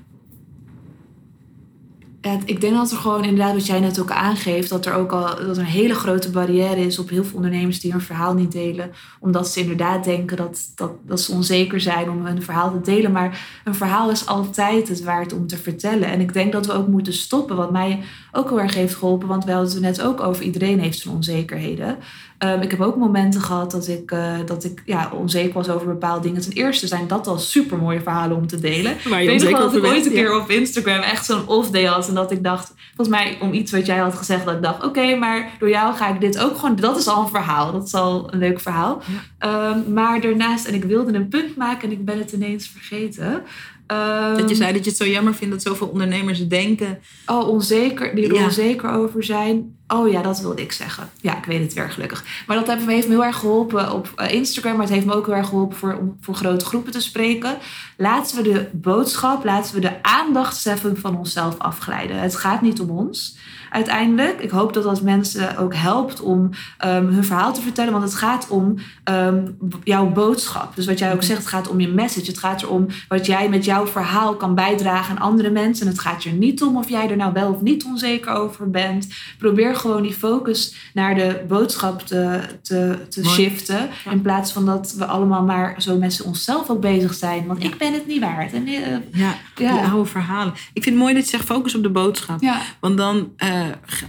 [2.46, 5.22] Ik denk dat er gewoon inderdaad, wat jij net ook aangeeft, dat er ook al
[5.22, 8.52] dat er een hele grote barrière is op heel veel ondernemers die hun verhaal niet
[8.52, 8.92] delen.
[9.20, 13.12] Omdat ze inderdaad denken dat, dat, dat ze onzeker zijn om hun verhaal te delen.
[13.12, 16.08] Maar een verhaal is altijd het waard om te vertellen.
[16.10, 18.00] En ik denk dat we ook moeten stoppen, wat mij
[18.32, 19.28] ook heel erg heeft geholpen.
[19.28, 21.98] Want we hadden het net ook over, iedereen heeft zijn onzekerheden.
[22.40, 25.88] Um, ik heb ook momenten gehad dat ik, uh, dat ik ja, onzeker was over
[25.88, 26.42] bepaalde dingen.
[26.42, 28.96] Ten eerste zijn dat al super mooie verhalen om te delen.
[29.10, 30.18] Waar ik weet nog dat ik ooit een ja.
[30.18, 32.08] keer op Instagram echt zo'n off-day had.
[32.08, 34.84] En dat ik dacht, volgens mij om iets wat jij had gezegd, dat ik dacht,
[34.84, 36.76] oké, maar door jou ga ik dit ook gewoon.
[36.76, 37.72] Dat is al een verhaal.
[37.72, 39.02] Dat is al een leuk verhaal.
[39.40, 43.44] Um, maar daarnaast, en ik wilde een punt maken en ik ben het ineens vergeten.
[43.92, 47.00] Um, Dat je zei dat je het zo jammer vindt dat zoveel ondernemers denken.
[47.26, 48.44] Oh, onzeker, die er Ja.
[48.44, 49.76] onzeker over zijn.
[49.88, 51.10] Oh ja, dat wilde ik zeggen.
[51.22, 52.26] Ja, ik weet het weer gelukkig.
[52.48, 54.72] Maar dat heeft me, heeft me heel erg geholpen op eh, Instagram.
[54.74, 57.58] Maar het heeft me ook heel erg geholpen voor, om voor grote groepen te spreken.
[57.98, 62.20] Laten we de boodschap, laten we de aandachtsheffing van onszelf afglijden.
[62.20, 63.38] Het gaat niet om ons
[63.70, 64.42] uiteindelijk.
[64.42, 66.38] Ik hoop dat dat mensen ook helpt om
[66.86, 67.92] um, hun verhaal te vertellen.
[67.92, 68.76] Want het gaat om
[69.12, 70.76] um, jouw boodschap.
[70.76, 72.26] Dus wat jij ook zegt, het gaat om je message.
[72.28, 75.86] Het gaat erom wat jij met jouw verhaal kan bijdragen aan andere mensen.
[75.86, 78.70] En het gaat er niet om of jij er nou wel of niet onzeker over
[78.70, 79.08] bent.
[79.38, 83.90] Probeer gewoon die focus naar de boodschap te, te, te shiften.
[84.06, 84.12] Ja.
[84.12, 87.46] In plaats van dat we allemaal maar zo met onszelf ook bezig zijn.
[87.48, 87.68] Want Ja.
[87.70, 88.54] ik ben het niet waard.
[88.54, 88.80] En, uh,
[89.12, 89.72] Ja, Ja.
[89.82, 90.54] die oude verhalen.
[90.74, 92.40] Ik vind het mooi dat je zegt focus op de boodschap.
[92.80, 93.57] Want dan eh,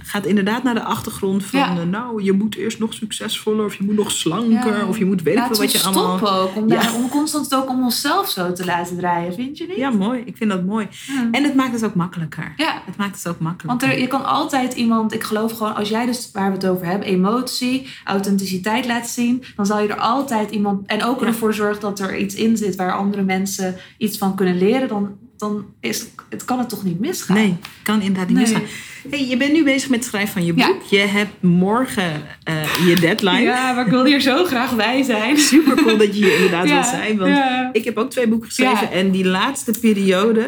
[0.02, 1.60] gaat inderdaad naar de achtergrond van...
[1.60, 1.76] Ja.
[1.78, 3.64] eh, nou, je moet eerst nog succesvoller...
[3.64, 4.78] of je moet nog slanker...
[4.78, 4.86] Ja.
[4.86, 6.40] of je moet weten Laten wat je allemaal...
[6.40, 6.56] ook.
[6.56, 9.34] Om, daar, om constant ook om onszelf zo te laten draaien.
[9.34, 9.76] Vind je niet?
[9.76, 10.22] Ja, mooi.
[10.24, 10.88] Ik vind dat mooi.
[11.30, 12.52] En het maakt het ook makkelijker.
[12.56, 12.82] Ja.
[12.86, 13.86] Het maakt het ook makkelijker.
[13.86, 16.66] Want er, je kan altijd iemand, ik geloof gewoon, als jij dus waar we het
[16.66, 21.54] over hebben, emotie, authenticiteit laat zien, dan zal je er altijd iemand, en ook ervoor
[21.54, 25.66] zorgen dat er iets in zit waar andere mensen iets van kunnen leren, dan, dan
[25.80, 27.36] is het, kan het toch niet misgaan?
[27.36, 28.46] Nee, kan inderdaad niet Nee.
[28.46, 28.62] misgaan.
[29.10, 30.66] Hey, je bent nu bezig met het schrijven van je Ja.
[30.66, 30.82] boek.
[30.82, 33.40] Je hebt morgen eh, je deadline.
[33.40, 35.36] Ja, maar ik wil hier zo graag bij zijn.
[35.52, 37.16] Super cool dat je hier inderdaad Ja, wilt zijn.
[37.18, 37.68] Want ja.
[37.72, 38.90] ik heb ook twee boeken geschreven.
[38.90, 40.46] En die laatste periode...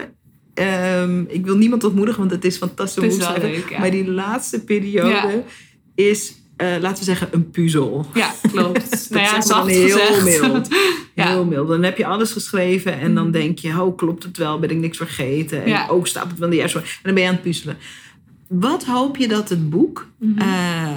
[0.54, 3.50] ehm, ik wil niemand ontmoedigen, want het is fantastisch om te schrijven.
[3.50, 3.78] leuk.
[3.78, 5.42] Maar die laatste periode Ja.
[5.94, 6.34] is...
[6.60, 8.06] eh, laten we zeggen, een puzzel.
[8.14, 8.90] Ja, klopt.
[8.90, 10.40] Dat nou ja, zacht heel gezegd.
[10.42, 10.68] mild.
[11.14, 11.28] Ja.
[11.28, 11.68] Heel mild.
[11.68, 13.32] Dan heb je alles geschreven en dan Mhm.
[13.32, 14.58] denk je, oh, klopt het wel?
[14.58, 15.62] Ben ik niks vergeten?
[15.62, 15.86] En Ja.
[15.88, 17.76] ook staat het wel in de juiste En dan ben je aan het puzzelen.
[18.48, 20.38] Wat hoop je dat het boek, Mhm.
[20.38, 20.96] eh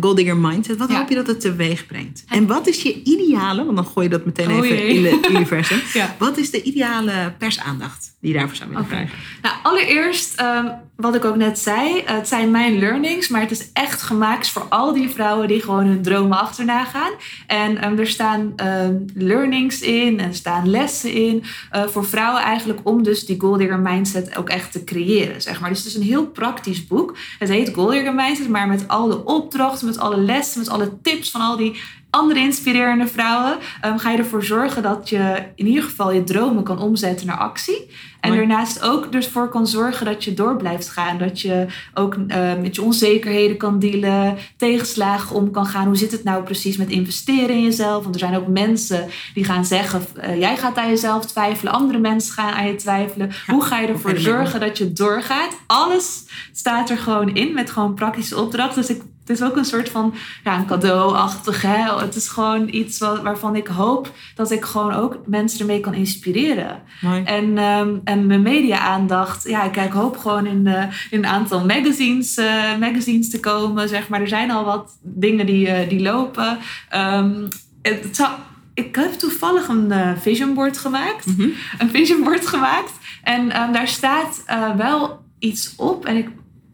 [0.00, 0.98] Gold Digger Mindset, wat Ja.
[0.98, 2.24] hoop je dat het teweeg brengt?
[2.28, 5.80] En wat is je ideale, want dan gooi je dat meteen even in het universum.
[5.92, 6.14] Ja.
[6.18, 9.18] Wat is de ideale persaandacht die je daarvoor zou willen krijgen?
[9.42, 13.70] Nou, allereerst, ehm, wat ik ook net zei, het zijn mijn learnings, maar het is
[13.72, 17.12] echt gemaakt voor al die vrouwen die gewoon hun dromen achterna gaan.
[17.46, 22.42] En ehm, er staan ehm, learnings in en er staan lessen in eh, voor vrouwen
[22.42, 25.68] eigenlijk om dus die Gold Digger Mindset ook echt te creëren, zeg maar.
[25.68, 27.16] Dus het is een heel praktisch boek.
[27.38, 31.00] Het heet Gold Digger Mindset, maar met al de opdrachten, met alle lessen, met alle
[31.02, 35.66] tips van al die andere inspirerende vrouwen, ehm, ga je ervoor zorgen dat je in
[35.66, 37.88] ieder geval je dromen kan omzetten naar actie.
[38.20, 38.40] En Mooi.
[38.40, 41.18] daarnaast ook dus voor kan zorgen dat je door blijft gaan.
[41.18, 45.86] Dat je ook eh, met je onzekerheden kan dealen, tegenslagen om kan gaan.
[45.86, 48.02] Hoe zit het nou precies met investeren in jezelf?
[48.02, 51.72] Want er zijn ook mensen die gaan zeggen, eh, jij gaat aan jezelf twijfelen.
[51.72, 53.30] Andere mensen gaan aan je twijfelen.
[53.46, 55.56] Hoe ga je ervoor zorgen dat je doorgaat?
[55.66, 58.80] Alles staat er gewoon in met gewoon praktische opdrachten.
[58.80, 60.14] Dus ik, het is ook een soort van
[60.44, 61.62] ja, een cadeauachtig.
[61.62, 61.98] Hè?
[62.00, 65.94] Het is gewoon iets wat, waarvan ik hoop dat ik gewoon ook mensen ermee kan
[65.94, 66.82] inspireren.
[67.00, 67.22] Mooi.
[67.22, 71.64] En, ehm, en mijn media-aandacht, ja, ik kijk, hoop gewoon in, eh, in een aantal
[71.64, 74.20] magazines, eh, magazines te komen, zeg maar.
[74.20, 76.58] Er zijn al wat dingen die, eh, die lopen.
[76.88, 77.46] Ehm,
[77.82, 78.30] het zou,
[78.74, 81.26] ik heb toevallig een vision board gemaakt.
[81.26, 81.48] Mhm.
[81.78, 82.92] Een vision board gemaakt.
[83.22, 84.44] En ehm, daar staat
[84.76, 86.04] wel iets op.
[86.04, 86.28] En ik,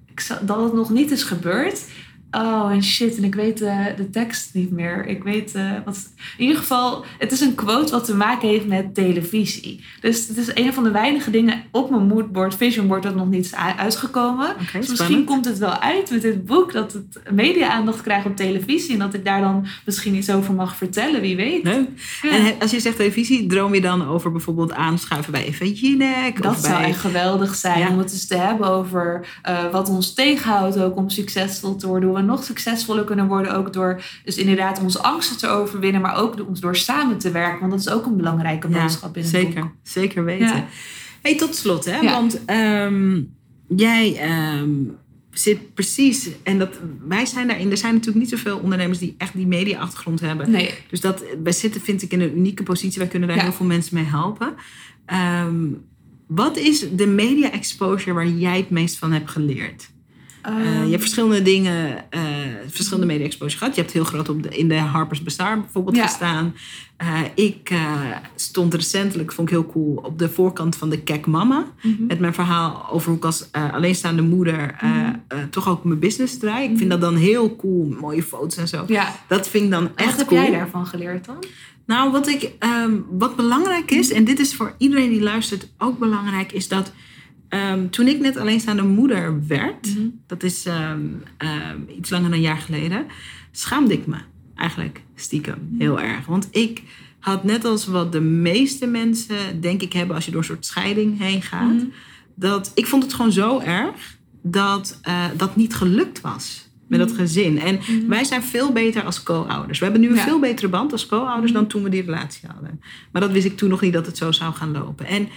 [0.07, 1.81] ik dat het nog niet is gebeurd.
[2.31, 3.17] Oh, en shit.
[3.17, 5.07] En ik weet eh, de tekst niet meer.
[5.07, 6.11] Ik weet eh, wat.
[6.37, 9.85] In ieder geval, het is een quote wat te maken heeft met televisie.
[10.01, 13.29] Dus het is een van de weinige dingen op mijn moodboard, vision board, dat nog
[13.29, 14.55] niet is uitgekomen.
[14.73, 18.93] Dus misschien komt het wel uit met dit boek, dat het media-aandacht krijgt op televisie.
[18.93, 21.65] En dat ik daar dan misschien iets over mag vertellen, wie weet.
[21.65, 21.89] Leuk.
[22.23, 22.31] Ja.
[22.31, 26.43] En als je zegt televisie, droom je dan over bijvoorbeeld aanschuiven bij Eva Jinek?
[26.43, 26.89] Dat of zou bij...
[26.89, 27.89] echt geweldig zijn Ja.
[27.89, 32.11] om het eens te hebben over eh, wat ons tegenhoudt ook om succesvol te worden.
[32.17, 36.37] We nog succesvoller kunnen worden ook door dus inderdaad onze angsten te overwinnen, maar ook
[36.37, 37.61] door, door samen te werken.
[37.61, 39.71] Want dat is ook een belangrijke boodschap in het zeker, boek.
[39.83, 40.65] zeker weten.
[41.23, 42.03] Hey, tot slot, hè?
[42.03, 43.21] Want ehm,
[43.69, 44.71] jij ehm,
[45.31, 49.33] zit precies, en dat, wij zijn daarin, er zijn natuurlijk niet zoveel ondernemers die echt
[49.33, 50.51] die media-achtergrond hebben.
[50.51, 52.99] Nee, Dus dat, wij zitten, vind ik, in een unieke positie.
[52.99, 53.43] Wij kunnen daar Ja.
[53.43, 54.55] heel veel mensen mee helpen.
[55.07, 55.65] Ehm,
[56.27, 59.91] wat is de media-exposure waar jij het meest van hebt geleerd?
[60.47, 62.21] Eh, Ehm, je hebt verschillende dingen, eh,
[62.69, 63.75] verschillende media-exposure gehad.
[63.75, 66.07] Je hebt heel groot op de, in de Harper's Bazaar bijvoorbeeld Ja.
[66.07, 66.55] gestaan.
[66.97, 67.71] Eh, ik
[68.35, 71.67] stond recentelijk, vond ik heel cool, op de voorkant van de Kek Mama.
[71.83, 72.07] mhm.
[72.07, 75.49] Met mijn verhaal over hoe ik als alleenstaande moeder Mhm.
[75.51, 76.71] toch ook mijn business draai.
[76.71, 78.85] Ik vind dat dan heel cool, mooie foto's en zo.
[78.87, 80.41] Ja, Dat vind ik dan wat echt heb cool.
[80.41, 81.45] jij daarvan geleerd dan?
[81.87, 85.99] Nou, wat, ik, ehm, wat belangrijk is, en dit is voor iedereen die luistert ook
[85.99, 86.93] belangrijk, is dat
[87.49, 90.07] ehm, toen ik net alleenstaande moeder werd, Mhm.
[90.27, 91.01] dat is ehm,
[91.37, 93.07] ehm, iets langer dan een jaar geleden,
[93.53, 94.17] schaamde ik me
[94.55, 96.27] eigenlijk stiekem heel erg.
[96.27, 96.83] Want ik
[97.19, 100.67] had net als wat de meeste mensen, denk ik, hebben als je door een soort
[100.67, 101.85] scheiding heen gaat, Mhm.
[102.35, 106.65] dat ik vond het gewoon zo erg dat eh, dat niet gelukt was.
[106.87, 107.59] Met dat gezin.
[107.61, 108.09] En Mhm.
[108.09, 109.79] wij zijn veel beter als co-ouders.
[109.79, 110.23] We hebben nu een Ja.
[110.25, 112.81] veel betere band als co-ouders dan toen we die relatie hadden.
[113.13, 115.07] Maar dat wist ik toen nog niet dat het zo zou gaan lopen.
[115.07, 115.29] En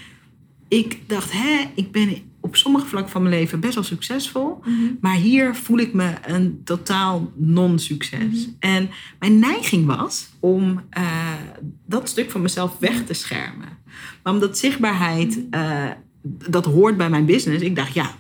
[0.70, 4.60] ik dacht, hè, ik ben op sommige vlakken van mijn leven best wel succesvol.
[4.64, 4.74] Mhm.
[5.02, 8.20] Maar hier voel ik me een totaal non-succes.
[8.20, 8.50] Mhm.
[8.60, 11.34] En mijn neiging was om eh,
[11.86, 13.78] dat stuk van mezelf weg te schermen.
[14.24, 15.90] Maar omdat zichtbaarheid, eh,
[16.50, 17.64] dat hoort bij mijn business.
[17.64, 18.16] Ik dacht, ja,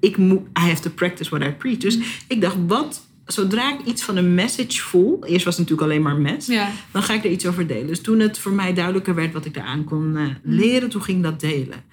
[0.00, 1.78] ik moet, I have to practice what I preach.
[1.78, 5.24] Dus ik dacht, wat, zodra ik iets van een message voel.
[5.24, 6.46] Eerst was het natuurlijk alleen maar mes.
[6.46, 6.70] Ja.
[6.90, 7.86] Dan ga ik er iets over delen.
[7.86, 11.16] Dus toen het voor mij duidelijker werd wat ik daaraan kon eh, leren, toen ging
[11.16, 11.84] ik dat delen.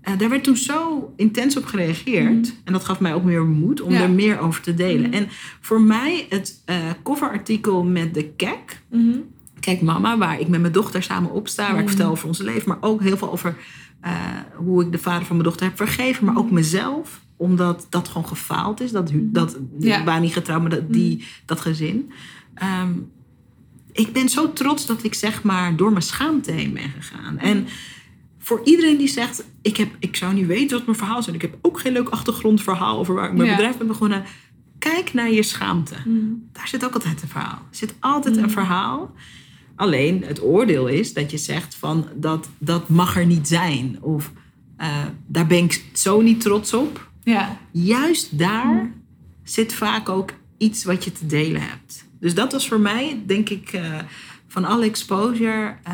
[0.00, 2.54] Eh, daar werd toen zo intens op gereageerd.
[2.64, 4.02] En dat gaf mij ook meer moed om Ja.
[4.02, 5.10] er meer over te delen.
[5.10, 5.12] Mhm.
[5.12, 5.26] En
[5.60, 8.82] voor mij het eh, coverartikel met de kek.
[8.90, 9.18] Mhm.
[9.60, 11.72] Kijk mama, waar ik met mijn dochter samen op sta.
[11.72, 12.68] Waar ik vertel over ons leven.
[12.68, 13.56] Maar ook heel veel over
[14.00, 14.12] eh,
[14.56, 16.24] hoe ik de vader van mijn dochter heb vergeven.
[16.24, 17.20] Maar ook mezelf.
[17.40, 18.90] Omdat dat gewoon gefaald is.
[18.92, 19.98] Dat, dat Ja.
[19.98, 22.12] ik waren niet getrouwd, maar dat, die, dat gezin.
[22.54, 22.92] Ehm,
[23.92, 27.38] ik ben zo trots dat ik zeg maar door mijn schaamte heen ben gegaan.
[27.38, 27.66] En
[28.38, 31.26] voor iedereen die zegt, ik, heb, ik zou niet weten wat mijn verhaal is.
[31.26, 33.54] En ik heb ook geen leuk achtergrondverhaal over waar ik mijn Ja.
[33.56, 34.24] bedrijf ben begonnen.
[34.78, 35.94] Kijk naar je schaamte.
[36.04, 36.18] Mhm.
[36.52, 37.58] Daar zit ook altijd een verhaal.
[37.70, 38.42] Er zit altijd Mm.
[38.42, 39.14] een verhaal.
[39.76, 43.98] Alleen het oordeel is dat je zegt van dat, dat mag er niet zijn.
[44.00, 44.32] Of
[44.76, 44.88] eh,
[45.26, 47.09] daar ben ik zo niet trots op.
[47.24, 47.56] Ja.
[47.70, 48.92] Juist daar Mm.
[49.44, 52.04] zit vaak ook iets wat je te delen hebt.
[52.20, 53.82] Dus dat was voor mij, denk ik, eh,
[54.48, 55.92] van alle exposure, eh,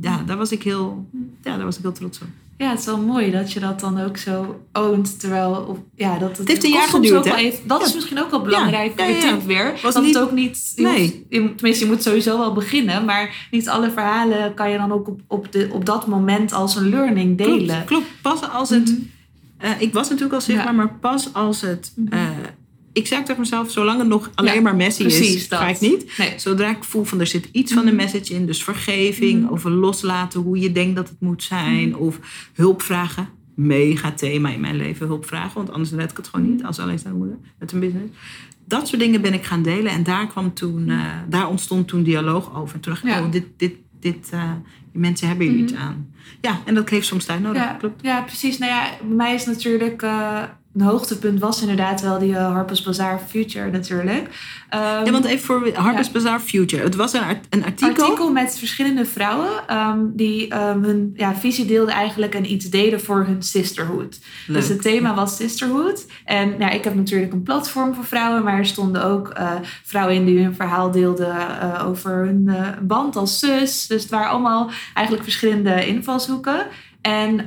[0.00, 1.08] ja, daar was ik heel,
[1.42, 2.26] ja, daar was ik heel trots op.
[2.58, 5.20] Ja, het is wel mooi dat je dat dan ook zo oont.
[5.20, 7.34] Terwijl, of, ja, dat Het heeft een jaar geduurd, hè?
[7.36, 8.98] even- dat is misschien ook wel belangrijk.
[9.00, 9.78] Ja, ja, weer.
[9.82, 10.72] Was dat niet- het ook niet.
[10.76, 11.26] Je Nee.
[11.56, 13.04] tenminste, je moet sowieso wel beginnen.
[13.04, 16.76] Maar niet alle verhalen kan je dan ook op, op, de, op dat moment als
[16.76, 17.66] een learning delen.
[17.66, 18.06] Klopt, klopt.
[18.22, 19.00] Pas als het, Mhm.
[19.58, 20.72] Eh, ik was natuurlijk al zichtbaar, Ja.
[20.72, 22.12] maar pas als het, Mhm.
[22.12, 22.28] eh,
[22.92, 25.58] ik zei tegen mezelf, zolang het nog alleen Ja, maar messy precies is, dat.
[25.58, 26.14] ga ik niet.
[26.18, 26.32] Nee.
[26.36, 28.02] Zodra ik voel van er zit iets van een Mhm.
[28.02, 29.52] message in, dus vergeving, Mhm.
[29.52, 32.18] of loslaten hoe je denkt dat het moet zijn, of
[32.54, 33.28] hulp vragen.
[33.54, 36.78] Mega thema in mijn leven, hulp vragen, want anders red ik het gewoon niet als
[36.78, 38.12] alleenstaande moeder met een business.
[38.66, 40.98] Dat soort dingen ben ik gaan delen en daar kwam toen, eh,
[41.28, 42.74] daar ontstond toen dialoog over.
[42.74, 43.22] En toen dacht ik, Ja.
[43.24, 43.74] oh, dit, dit,
[44.04, 44.52] dit, eh,
[44.92, 45.64] die mensen hebben hier Mhm.
[45.64, 46.12] iets aan.
[46.40, 48.02] Ja, en dat heeft soms tijd nodig, Ja, klopt.
[48.02, 48.58] ja, precies.
[48.58, 50.02] Nou ja, bij mij is natuurlijk...
[50.02, 50.42] eh,
[50.74, 54.28] een hoogtepunt was inderdaad wel die uh, Harper's Bazaar Future natuurlijk.
[54.68, 56.12] Ehm, Ja, want even voor Harper's Ja.
[56.12, 56.82] Bazaar Future.
[56.82, 58.04] Het was een, art- een artikel.
[58.04, 63.00] artikel met verschillende vrouwen ehm, die ehm, hun ja, visie deelden eigenlijk en iets deden
[63.00, 64.18] voor hun sisterhood.
[64.46, 64.56] Leuk.
[64.56, 66.06] Dus het thema was sisterhood.
[66.24, 69.52] En ja, ik heb natuurlijk een platform voor vrouwen, maar er stonden ook eh,
[69.84, 73.86] vrouwen in die hun verhaal deelden eh, over hun eh, band als zus.
[73.86, 76.66] Dus het waren allemaal eigenlijk verschillende invalshoeken.
[77.00, 77.46] En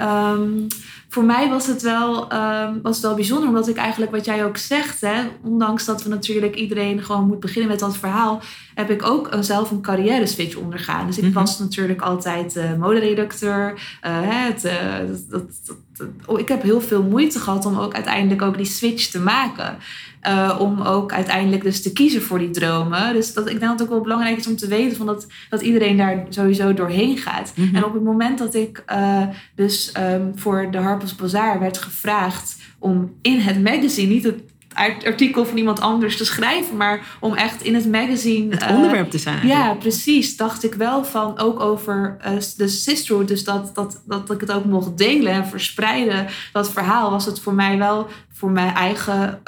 [1.10, 4.46] voor mij was het, wel, ehm, was het wel bijzonder, omdat ik eigenlijk wat jij
[4.46, 8.42] ook zegt, hè, ondanks dat we natuurlijk iedereen gewoon moet beginnen met dat verhaal,
[8.76, 11.06] heb ik ook een- zelf een carrière switch ondergaan.
[11.08, 11.34] Dus ik Mhm.
[11.34, 13.98] was natuurlijk altijd eh moderedacteur.
[14.02, 15.78] hè, het, eh, dat, dat, dat-
[16.26, 19.78] oh, ik heb heel veel moeite gehad om ook uiteindelijk ook die switch te maken.
[20.20, 23.14] Eh, om ook uiteindelijk dus te kiezen voor die dromen.
[23.14, 25.28] Dus dat, ik denk dat het ook wel belangrijk is om te weten van dat,
[25.50, 27.54] dat iedereen daar sowieso doorheen gaat.
[27.56, 27.76] Mhm.
[27.76, 29.24] En op het moment dat ik eh,
[29.56, 34.57] dus ehm, voor de Harper's Bazaar werd gevraagd om in het magazine, niet het art-
[35.06, 38.54] artikel van iemand anders te schrijven, maar om echt in het magazine.
[38.54, 39.36] het eh, onderwerp te zijn.
[39.40, 39.66] eigenlijk.
[39.68, 40.38] ja, precies.
[40.38, 43.28] Dacht ik wel van ook over eh, de sisterhood.
[43.28, 46.28] Dus dat, dat, dat ik het ook mocht delen en verspreiden.
[46.52, 49.40] Dat verhaal was het voor mij wel voor mijn eigen,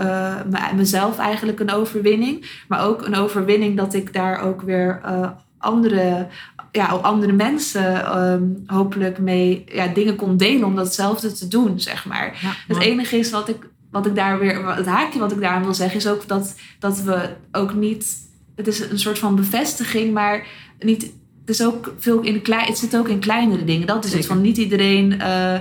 [0.50, 2.46] me- mezelf eigenlijk een overwinning.
[2.68, 5.02] Maar ook een overwinning dat ik daar ook weer
[5.58, 6.28] andere,
[6.72, 12.06] ja, andere mensen ehm, hopelijk mee ja, dingen kon delen om datzelfde te doen, zeg
[12.06, 12.38] maar.
[12.42, 15.52] Ja, Het enige is wat ik, wat ik daar weer, het haakje wat ik daar
[15.52, 18.16] aan wil zeggen, is ook dat, dat we ook niet,
[18.56, 20.48] het is een soort van bevestiging, maar
[20.80, 21.02] niet,
[21.40, 23.88] het is ook veel in klein, het zit ook in kleinere dingen.
[23.88, 25.60] Dat is het van niet iedereen, eh,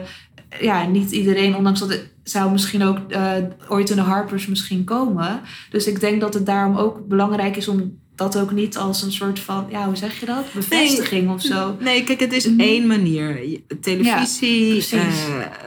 [0.60, 3.32] ja, niet iedereen, ondanks dat het zou misschien ook eh,
[3.68, 5.40] ooit in de Harpers misschien komen.
[5.70, 9.12] Dus ik denk dat het daarom ook belangrijk is om dat ook niet als een
[9.12, 10.44] soort van, ja, hoe zeg je dat?
[10.54, 11.76] Bevestiging of zo.
[11.80, 12.60] Nee, kijk, het is Mhm.
[12.60, 13.40] één manier.
[13.80, 15.06] Televisie, eh,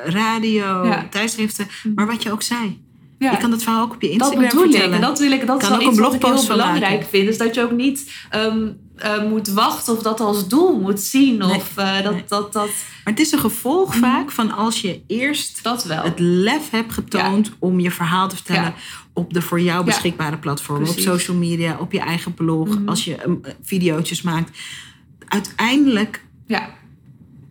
[0.05, 1.07] radio, Ja.
[1.09, 1.67] tijdschriften.
[1.95, 2.79] Maar wat je ook zei.
[3.19, 3.31] Ja.
[3.31, 4.71] Je kan dat verhaal ook op je Dat Instagram ik.
[4.71, 4.95] vertellen.
[4.95, 5.47] En dat wil ik.
[5.47, 7.07] Dat is Kan ook een wat ik heel blogpost van belangrijk maken.
[7.09, 7.25] vind.
[7.27, 11.37] Dus dat je ook niet ehm, eh, moet wachten of dat als doel moet zien.
[11.37, 11.55] Nee.
[11.55, 12.23] Of eh, dat, Nee.
[12.27, 12.65] dat, dat,
[13.03, 13.99] Maar het is een gevolg Mhm.
[13.99, 16.03] vaak van als je eerst dat wel.
[16.03, 18.73] het lef hebt getoond om je verhaal te vertellen Ja.
[19.13, 20.89] op de voor jou beschikbare platformen.
[20.89, 22.89] Op social media, op je eigen blog, Mhm.
[22.89, 24.57] als je um, video's maakt.
[25.27, 26.69] Uiteindelijk ja,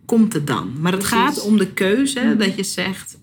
[0.05, 0.71] komt het dan.
[0.79, 1.17] Maar het Precies.
[1.17, 2.37] gaat om de keuze Mhm.
[2.37, 3.17] dat je zegt,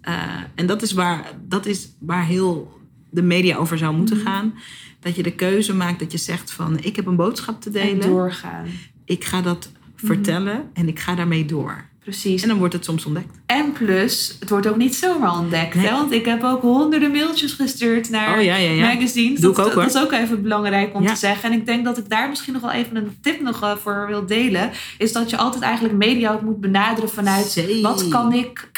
[0.54, 2.78] en dat is, waar, dat is waar heel
[3.10, 4.54] de media over zou moeten gaan.
[5.00, 7.72] Dat je de keuze maakt dat je zegt van ik heb een boodschap te en
[7.86, 8.00] delen.
[8.08, 8.66] doorgaan.
[9.04, 10.06] Ik ga dat Mhm.
[10.06, 11.84] vertellen en ik ga daarmee door.
[12.00, 12.42] Precies.
[12.42, 13.38] En dan wordt het soms ontdekt.
[13.46, 15.74] En plus, het wordt ook niet zomaar ontdekt.
[15.74, 15.86] Nee.
[15.86, 15.92] Hè?
[15.92, 18.94] Want ik heb ook honderden mailtjes gestuurd naar Oh ja, ja, ja.
[18.94, 19.40] magazines.
[19.40, 21.50] Doe dat, ik ook, dat is ook even belangrijk om te zeggen.
[21.52, 24.06] En ik denk dat ik daar misschien nog wel even een tip nog eh, voor
[24.06, 24.70] wil delen.
[24.98, 27.46] Is dat je altijd eigenlijk media ook moet benaderen vanuit...
[27.46, 27.80] Zeker.
[27.82, 28.68] Wat kan ik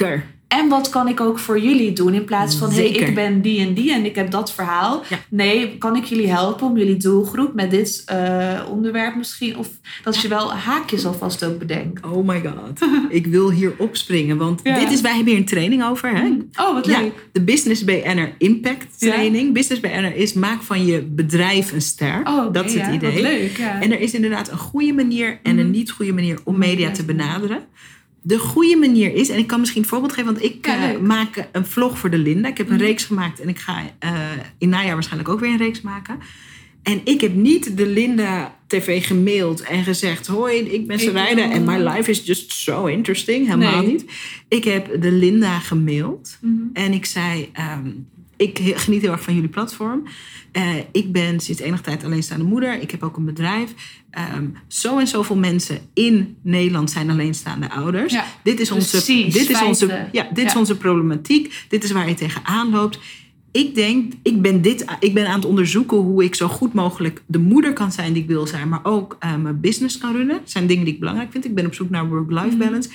[0.58, 2.14] En wat kan ik ook voor jullie doen?
[2.14, 5.02] In plaats van, hé, hey, ik ben die en die en ik heb dat verhaal.
[5.08, 5.18] Ja.
[5.28, 9.56] Nee, kan ik jullie helpen om jullie doelgroep met dit eh, onderwerp misschien?
[9.56, 9.68] Of
[10.04, 12.04] dat je wel haakjes alvast ook bedenkt.
[12.06, 12.88] Oh my god.
[13.20, 14.36] ik wil hier opspringen.
[14.36, 14.78] Want Ja.
[14.78, 16.10] dit is, wij hebben hier een training over.
[16.16, 16.26] Hè?
[16.60, 17.28] Oh, wat Ja, leuk.
[17.32, 18.98] de Business BN'er Impact.
[18.98, 19.52] Training.
[19.52, 22.20] Business BN'er is maak van je bedrijf een ster.
[22.24, 23.12] Oh, dat is het idee.
[23.12, 23.58] Wat leuk.
[23.80, 25.70] En er is inderdaad een goede manier en een Mhm.
[25.76, 27.58] niet goede manier om media te benaderen.
[28.22, 30.98] De goede manier is, en ik kan misschien een voorbeeld geven, want ik Ja, eh,
[30.98, 32.48] maak een vlog voor de Linda.
[32.48, 32.82] Ik heb een Mhm.
[32.84, 34.12] reeks gemaakt en ik ga eh,
[34.58, 36.18] in najaar waarschijnlijk ook weer een reeks maken.
[36.82, 41.50] En ik heb niet de Linda TV gemaild en gezegd: Hoi, ik ben Sarayda wil-
[41.56, 43.44] en my life is just so interesting.
[43.46, 43.86] Helemaal Nee.
[43.90, 44.04] niet.
[44.48, 46.54] Ik heb de Linda gemaild Mhm.
[46.72, 47.88] en ik zei: ehm,
[48.40, 50.02] Ik geniet heel erg van jullie platform.
[50.52, 52.80] Eh, ik ben sinds enige tijd alleenstaande moeder.
[52.80, 53.74] Ik heb ook een bedrijf.
[54.10, 58.12] Ehm, zo en zoveel mensen in Nederland zijn alleenstaande ouders.
[58.12, 60.08] Ja, dit is, onze, precies, dit is, onze, feiten.
[60.12, 61.64] ja, dit is onze problematiek.
[61.68, 62.98] Dit is waar je tegenaan loopt.
[63.52, 67.22] ik denk, ik ben, dit, ik ben aan het onderzoeken hoe ik zo goed mogelijk
[67.26, 70.36] de moeder kan zijn die ik wil zijn, maar ook uh, mijn business kan runnen.
[70.36, 71.44] Dat zijn dingen die ik belangrijk vind.
[71.44, 72.88] Ik ben op zoek naar work-life balance.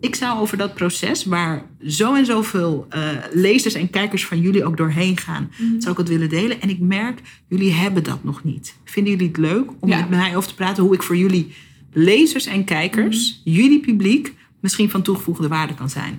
[0.00, 4.64] Ik zou over dat proces, waar zo en zoveel uh, lezers en kijkers van jullie
[4.64, 5.80] ook doorheen gaan, Mhm.
[5.80, 6.60] zou ik het willen delen.
[6.60, 8.74] En ik merk, jullie hebben dat nog niet.
[8.84, 9.98] Vinden jullie het leuk om Ja.
[10.00, 11.52] met mij over te praten hoe ik voor jullie
[11.92, 13.56] lezers en kijkers, Mhm.
[13.56, 16.14] jullie publiek, misschien van toegevoegde waarde kan zijn?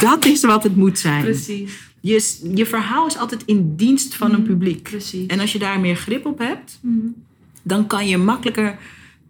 [0.00, 1.22] Dat is wat het moet zijn.
[1.22, 4.82] Precies, Je, je verhaal is altijd in dienst van een publiek.
[4.82, 5.26] precies.
[5.26, 6.96] En als je daar meer grip op hebt, Mhm.
[7.62, 8.78] dan kan je makkelijker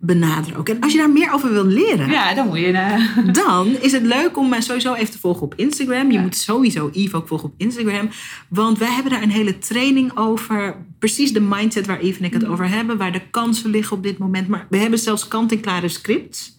[0.02, 0.58] benaderen.
[0.58, 0.68] Ook.
[0.68, 2.66] En als je daar meer over wil leren, Ja, dan moet je...
[2.72, 6.06] eh, dan is het leuk om mij sowieso even te volgen op Instagram.
[6.06, 6.20] Je Ja.
[6.22, 8.08] moet sowieso Eve ook volgen op Instagram.
[8.48, 10.76] Want wij hebben daar een hele training over.
[10.98, 12.52] Precies de mindset waar Eve en ik het Mhm.
[12.52, 12.96] over hebben.
[12.96, 14.48] Waar de kansen liggen op dit moment.
[14.48, 16.58] Maar we hebben zelfs kant-en-klare scripts.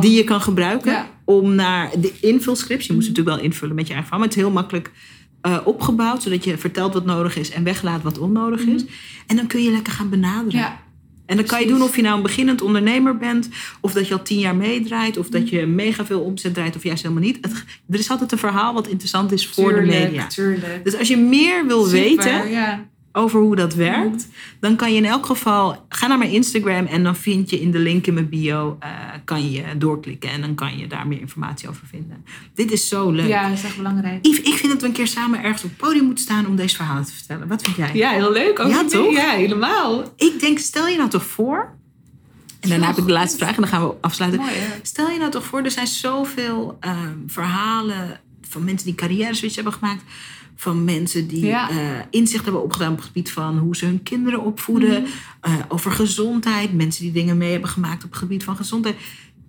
[0.00, 1.06] Die je kan gebruiken Ja.
[1.24, 2.86] om naar de invulscripts.
[2.86, 4.18] Je moet ze natuurlijk wel invullen met je eigen verhaal.
[4.18, 4.90] Maar het is heel makkelijk
[5.40, 6.22] eh, opgebouwd.
[6.22, 8.84] Zodat je vertelt wat nodig is en weglaat wat onnodig is.
[9.26, 10.58] En dan kun je lekker gaan benaderen.
[10.60, 10.80] Ja,
[11.30, 13.48] En dan kan je doen of je nou een beginnend ondernemer bent,
[13.80, 16.82] of dat je al tien jaar meedraait, of dat je mega veel omzet draait, of
[16.82, 17.38] juist helemaal niet.
[17.40, 20.26] Het- er is altijd een verhaal wat interessant is voor de media.
[20.26, 20.80] tuurlijk.
[20.84, 22.88] Dus als je meer wil Super, weten Ja.
[23.12, 24.28] Over hoe dat werkt,
[24.60, 27.70] dan kan je in elk geval ga naar mijn Instagram en dan vind je in
[27.70, 28.90] de link in mijn bio eh,
[29.24, 32.24] kan je doorklikken en dan kan je daar meer informatie over vinden.
[32.54, 33.28] Dit is zo leuk.
[33.28, 34.26] ja, dat is echt belangrijk.
[34.26, 36.56] Yves, ik vind dat we een keer samen ergens op het podium moeten staan om
[36.56, 37.48] deze verhalen te vertellen.
[37.48, 37.90] Wat vind jij?
[37.92, 38.58] Ja, heel leuk.
[38.60, 39.12] Ook Ja, toch?
[39.12, 40.12] Ja, helemaal.
[40.16, 41.78] Ik denk, stel je nou toch voor.
[42.60, 44.40] En daarna heb ik de laatste vraag en dan gaan we afsluiten.
[44.40, 44.52] Mooi?
[44.82, 49.54] Stel je nou toch voor, er zijn zoveel ehm, verhalen van mensen die carrière switch
[49.54, 50.02] hebben gemaakt.
[50.60, 51.70] Van mensen die Ja.
[51.70, 51.76] eh,
[52.10, 55.02] inzicht hebben opgedaan op het gebied van hoe ze hun kinderen opvoeden.
[55.02, 55.10] Mhm.
[55.40, 56.72] eh, over gezondheid.
[56.72, 58.96] Mensen die dingen mee hebben gemaakt op het gebied van gezondheid.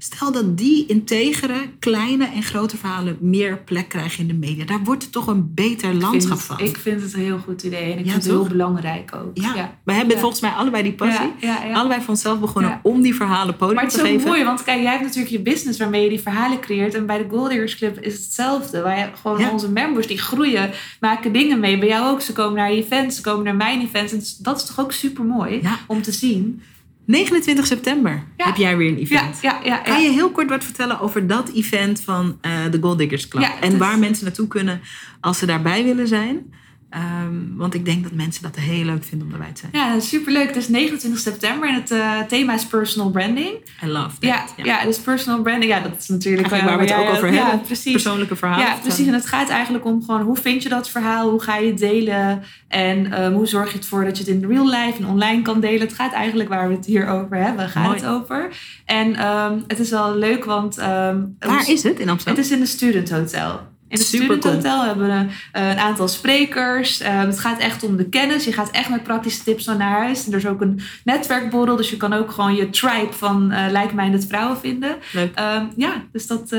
[0.03, 4.65] Stel dat die integere, kleine en grote verhalen meer plek krijgen in de media.
[4.65, 6.59] Daar wordt het toch een beter landschap van.
[6.59, 7.91] ik vind het een heel goed idee.
[7.93, 9.31] En ik Ja, vind het heel belangrijk ook.
[9.33, 9.55] ja.
[9.55, 9.77] ja.
[9.83, 10.19] we hebben Ja.
[10.21, 11.29] volgens mij allebei die passie.
[11.73, 14.27] Allebei van onszelf begonnen om die verhalen podium Maar het te is zo geven.
[14.29, 16.93] mooi, want kijk, jij hebt natuurlijk je business waarmee je die verhalen creëert.
[16.93, 18.81] En bij de Gold Club is hetzelfde.
[18.81, 21.77] Wij gewoon onze members die groeien, maken dingen mee.
[21.77, 22.21] Bij jou ook.
[22.21, 24.13] Ze komen naar je events, ze komen naar mijn events.
[24.13, 26.61] En dat is toch ook super mooi om te zien.
[27.05, 28.45] 29 september Ja.
[28.45, 29.41] heb jij weer een event.
[29.41, 29.65] ja, ja.
[29.65, 29.77] ja.
[29.77, 33.49] Kan je heel kort wat vertellen over dat event van eh, de Gold Diggers Club?
[33.61, 34.81] En waar mensen naartoe kunnen
[35.19, 36.53] als ze daarbij willen zijn?
[36.91, 39.71] Ehm, want ik denk dat mensen dat heel leuk vinden om erbij te zijn.
[39.73, 40.47] Ja, superleuk.
[40.47, 43.49] Het is 29 september en het eh, thema is personal branding.
[43.83, 44.21] I love that.
[44.21, 44.83] Ja, ja.
[44.83, 47.61] dus personal branding, ja, dat is natuurlijk Eigenlijk waar we het ook over ja, hebben.
[47.65, 47.91] precies.
[47.91, 48.65] Persoonlijke verhalen.
[48.65, 49.07] Ja, precies.
[49.07, 51.29] En het gaat eigenlijk om gewoon hoe vind je dat verhaal?
[51.29, 52.43] Hoe ga je het delen?
[52.67, 55.59] En ehm, hoe zorg je ervoor dat je het in real life en online kan
[55.59, 55.79] delen?
[55.79, 57.95] Het gaat eigenlijk waar we het hier over hebben, gaat Mooi.
[57.95, 58.49] het over.
[58.85, 60.75] En ehm, het is wel leuk, want...
[60.75, 62.35] Waar is het in Amsterdam?
[62.35, 63.69] het is in de Student Hotel.
[63.91, 64.53] In het Super Student cool.
[64.53, 66.99] Hotel hebben we eh, een aantal sprekers.
[66.99, 68.43] Eh, het gaat echt om de kennis.
[68.43, 70.25] Je gaat echt met praktische tips naar huis.
[70.25, 71.75] En er is ook een netwerkborrel.
[71.75, 74.95] Dus je kan ook gewoon je tribe van eh like-minded vrouwen vinden.
[75.11, 75.31] Leuk.
[75.35, 76.55] Ehm, ja, dus dat,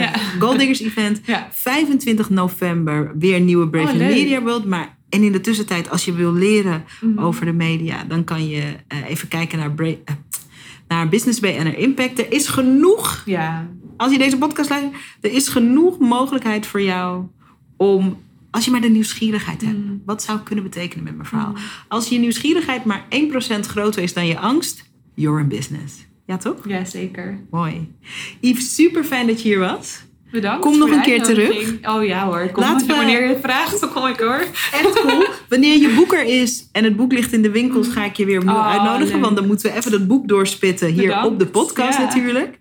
[0.00, 0.14] ja.
[0.38, 1.20] Gold Diggers event.
[1.24, 1.48] Ja.
[1.52, 4.08] 25 november weer nieuwe Brave Oh, leuk.
[4.14, 4.64] Media World.
[4.64, 7.18] Maar, en in de tussentijd, als je wil leren Mhm.
[7.18, 10.14] over de media, dan kan je eh, even kijken naar, Bra-
[10.88, 12.18] naar Business Bay en haar impact.
[12.18, 17.24] Er is genoeg, Ja, als je deze podcast luistert, er is genoeg mogelijkheid voor jou
[17.76, 18.20] om,
[18.52, 20.02] als je maar de nieuwsgierigheid hebt, Mm.
[20.06, 21.50] wat zou kunnen betekenen met mijn verhaal.
[21.50, 21.56] Mm.
[21.88, 24.82] Als je nieuwsgierigheid maar 1% groter is dan je angst,
[25.14, 25.94] you're in business.
[26.26, 26.68] Ja, toch?
[26.68, 27.40] ja zeker.
[27.50, 27.88] Mooi.
[28.40, 30.00] Yves, super fijn dat je hier was.
[30.30, 30.60] Bedankt.
[30.64, 31.88] Kom nog een keer uitnodiging.
[31.88, 32.48] Oh ja hoor.
[32.52, 34.44] Kom Laten we- Wanneer je het vraagt, dan kom ik hoor.
[34.72, 35.24] Echt cool.
[35.48, 38.24] Wanneer je boek er is en het boek ligt in de winkels, ga ik je
[38.24, 39.12] weer opnieuw Oh, uitnodigen.
[39.14, 39.24] leuk.
[39.24, 41.26] Want dan moeten we even dat boek doorspitten hier Bedankt.
[41.28, 42.04] op de podcast Ja.
[42.04, 42.58] natuurlijk.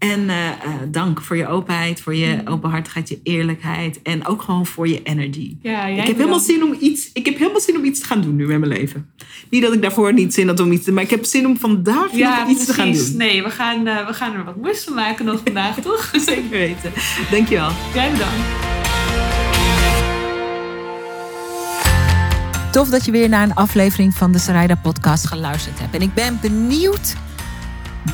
[0.00, 0.54] En eh, eh,
[0.88, 2.46] dank voor je openheid, voor je Mm.
[2.52, 4.02] openhartigheid, je eerlijkheid.
[4.02, 5.56] En ook gewoon voor je energy.
[5.62, 8.20] Ja, ik, heb helemaal zin om iets, ik heb helemaal zin om iets te gaan
[8.20, 9.10] doen nu met mijn leven.
[9.48, 11.58] Niet dat ik daarvoor niet zin had om iets te maar ik heb zin om
[11.58, 13.08] vandaag Ja, nog iets te gaan precies.
[13.08, 13.16] doen.
[13.16, 16.10] Nee, we gaan, eh, we gaan er wat moois van maken nog vandaag, toch?
[16.16, 16.92] Zeker weten.
[17.30, 17.70] Dankjewel.
[17.94, 18.34] Jij bedankt.
[22.72, 25.94] Tof dat je weer naar een aflevering van de Sarayda podcast geluisterd hebt.
[25.94, 27.14] En ik ben benieuwd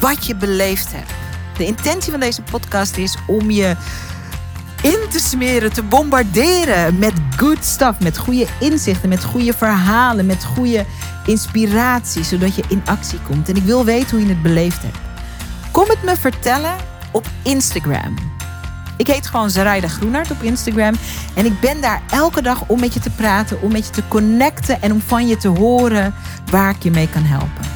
[0.01, 1.11] wat je beleefd hebt.
[1.57, 3.77] De intentie van deze podcast is om je
[4.83, 8.01] in te smeren, te bombarderen met good stuff.
[8.01, 10.85] Met goede inzichten, met goede verhalen, met goede
[11.27, 12.25] inspiratie.
[12.25, 13.49] Zodat je in actie komt.
[13.49, 14.99] En ik wil weten hoe je het beleefd hebt.
[15.71, 16.77] Kom het me vertellen
[17.13, 18.15] op Instagram.
[18.97, 20.95] Ik heet gewoon Zaraida Groenart op Instagram.
[21.35, 24.09] En ik ben daar elke dag om met je te praten, om met je te
[24.09, 26.15] connecten en om van je te horen
[26.51, 27.76] waar ik je mee kan helpen.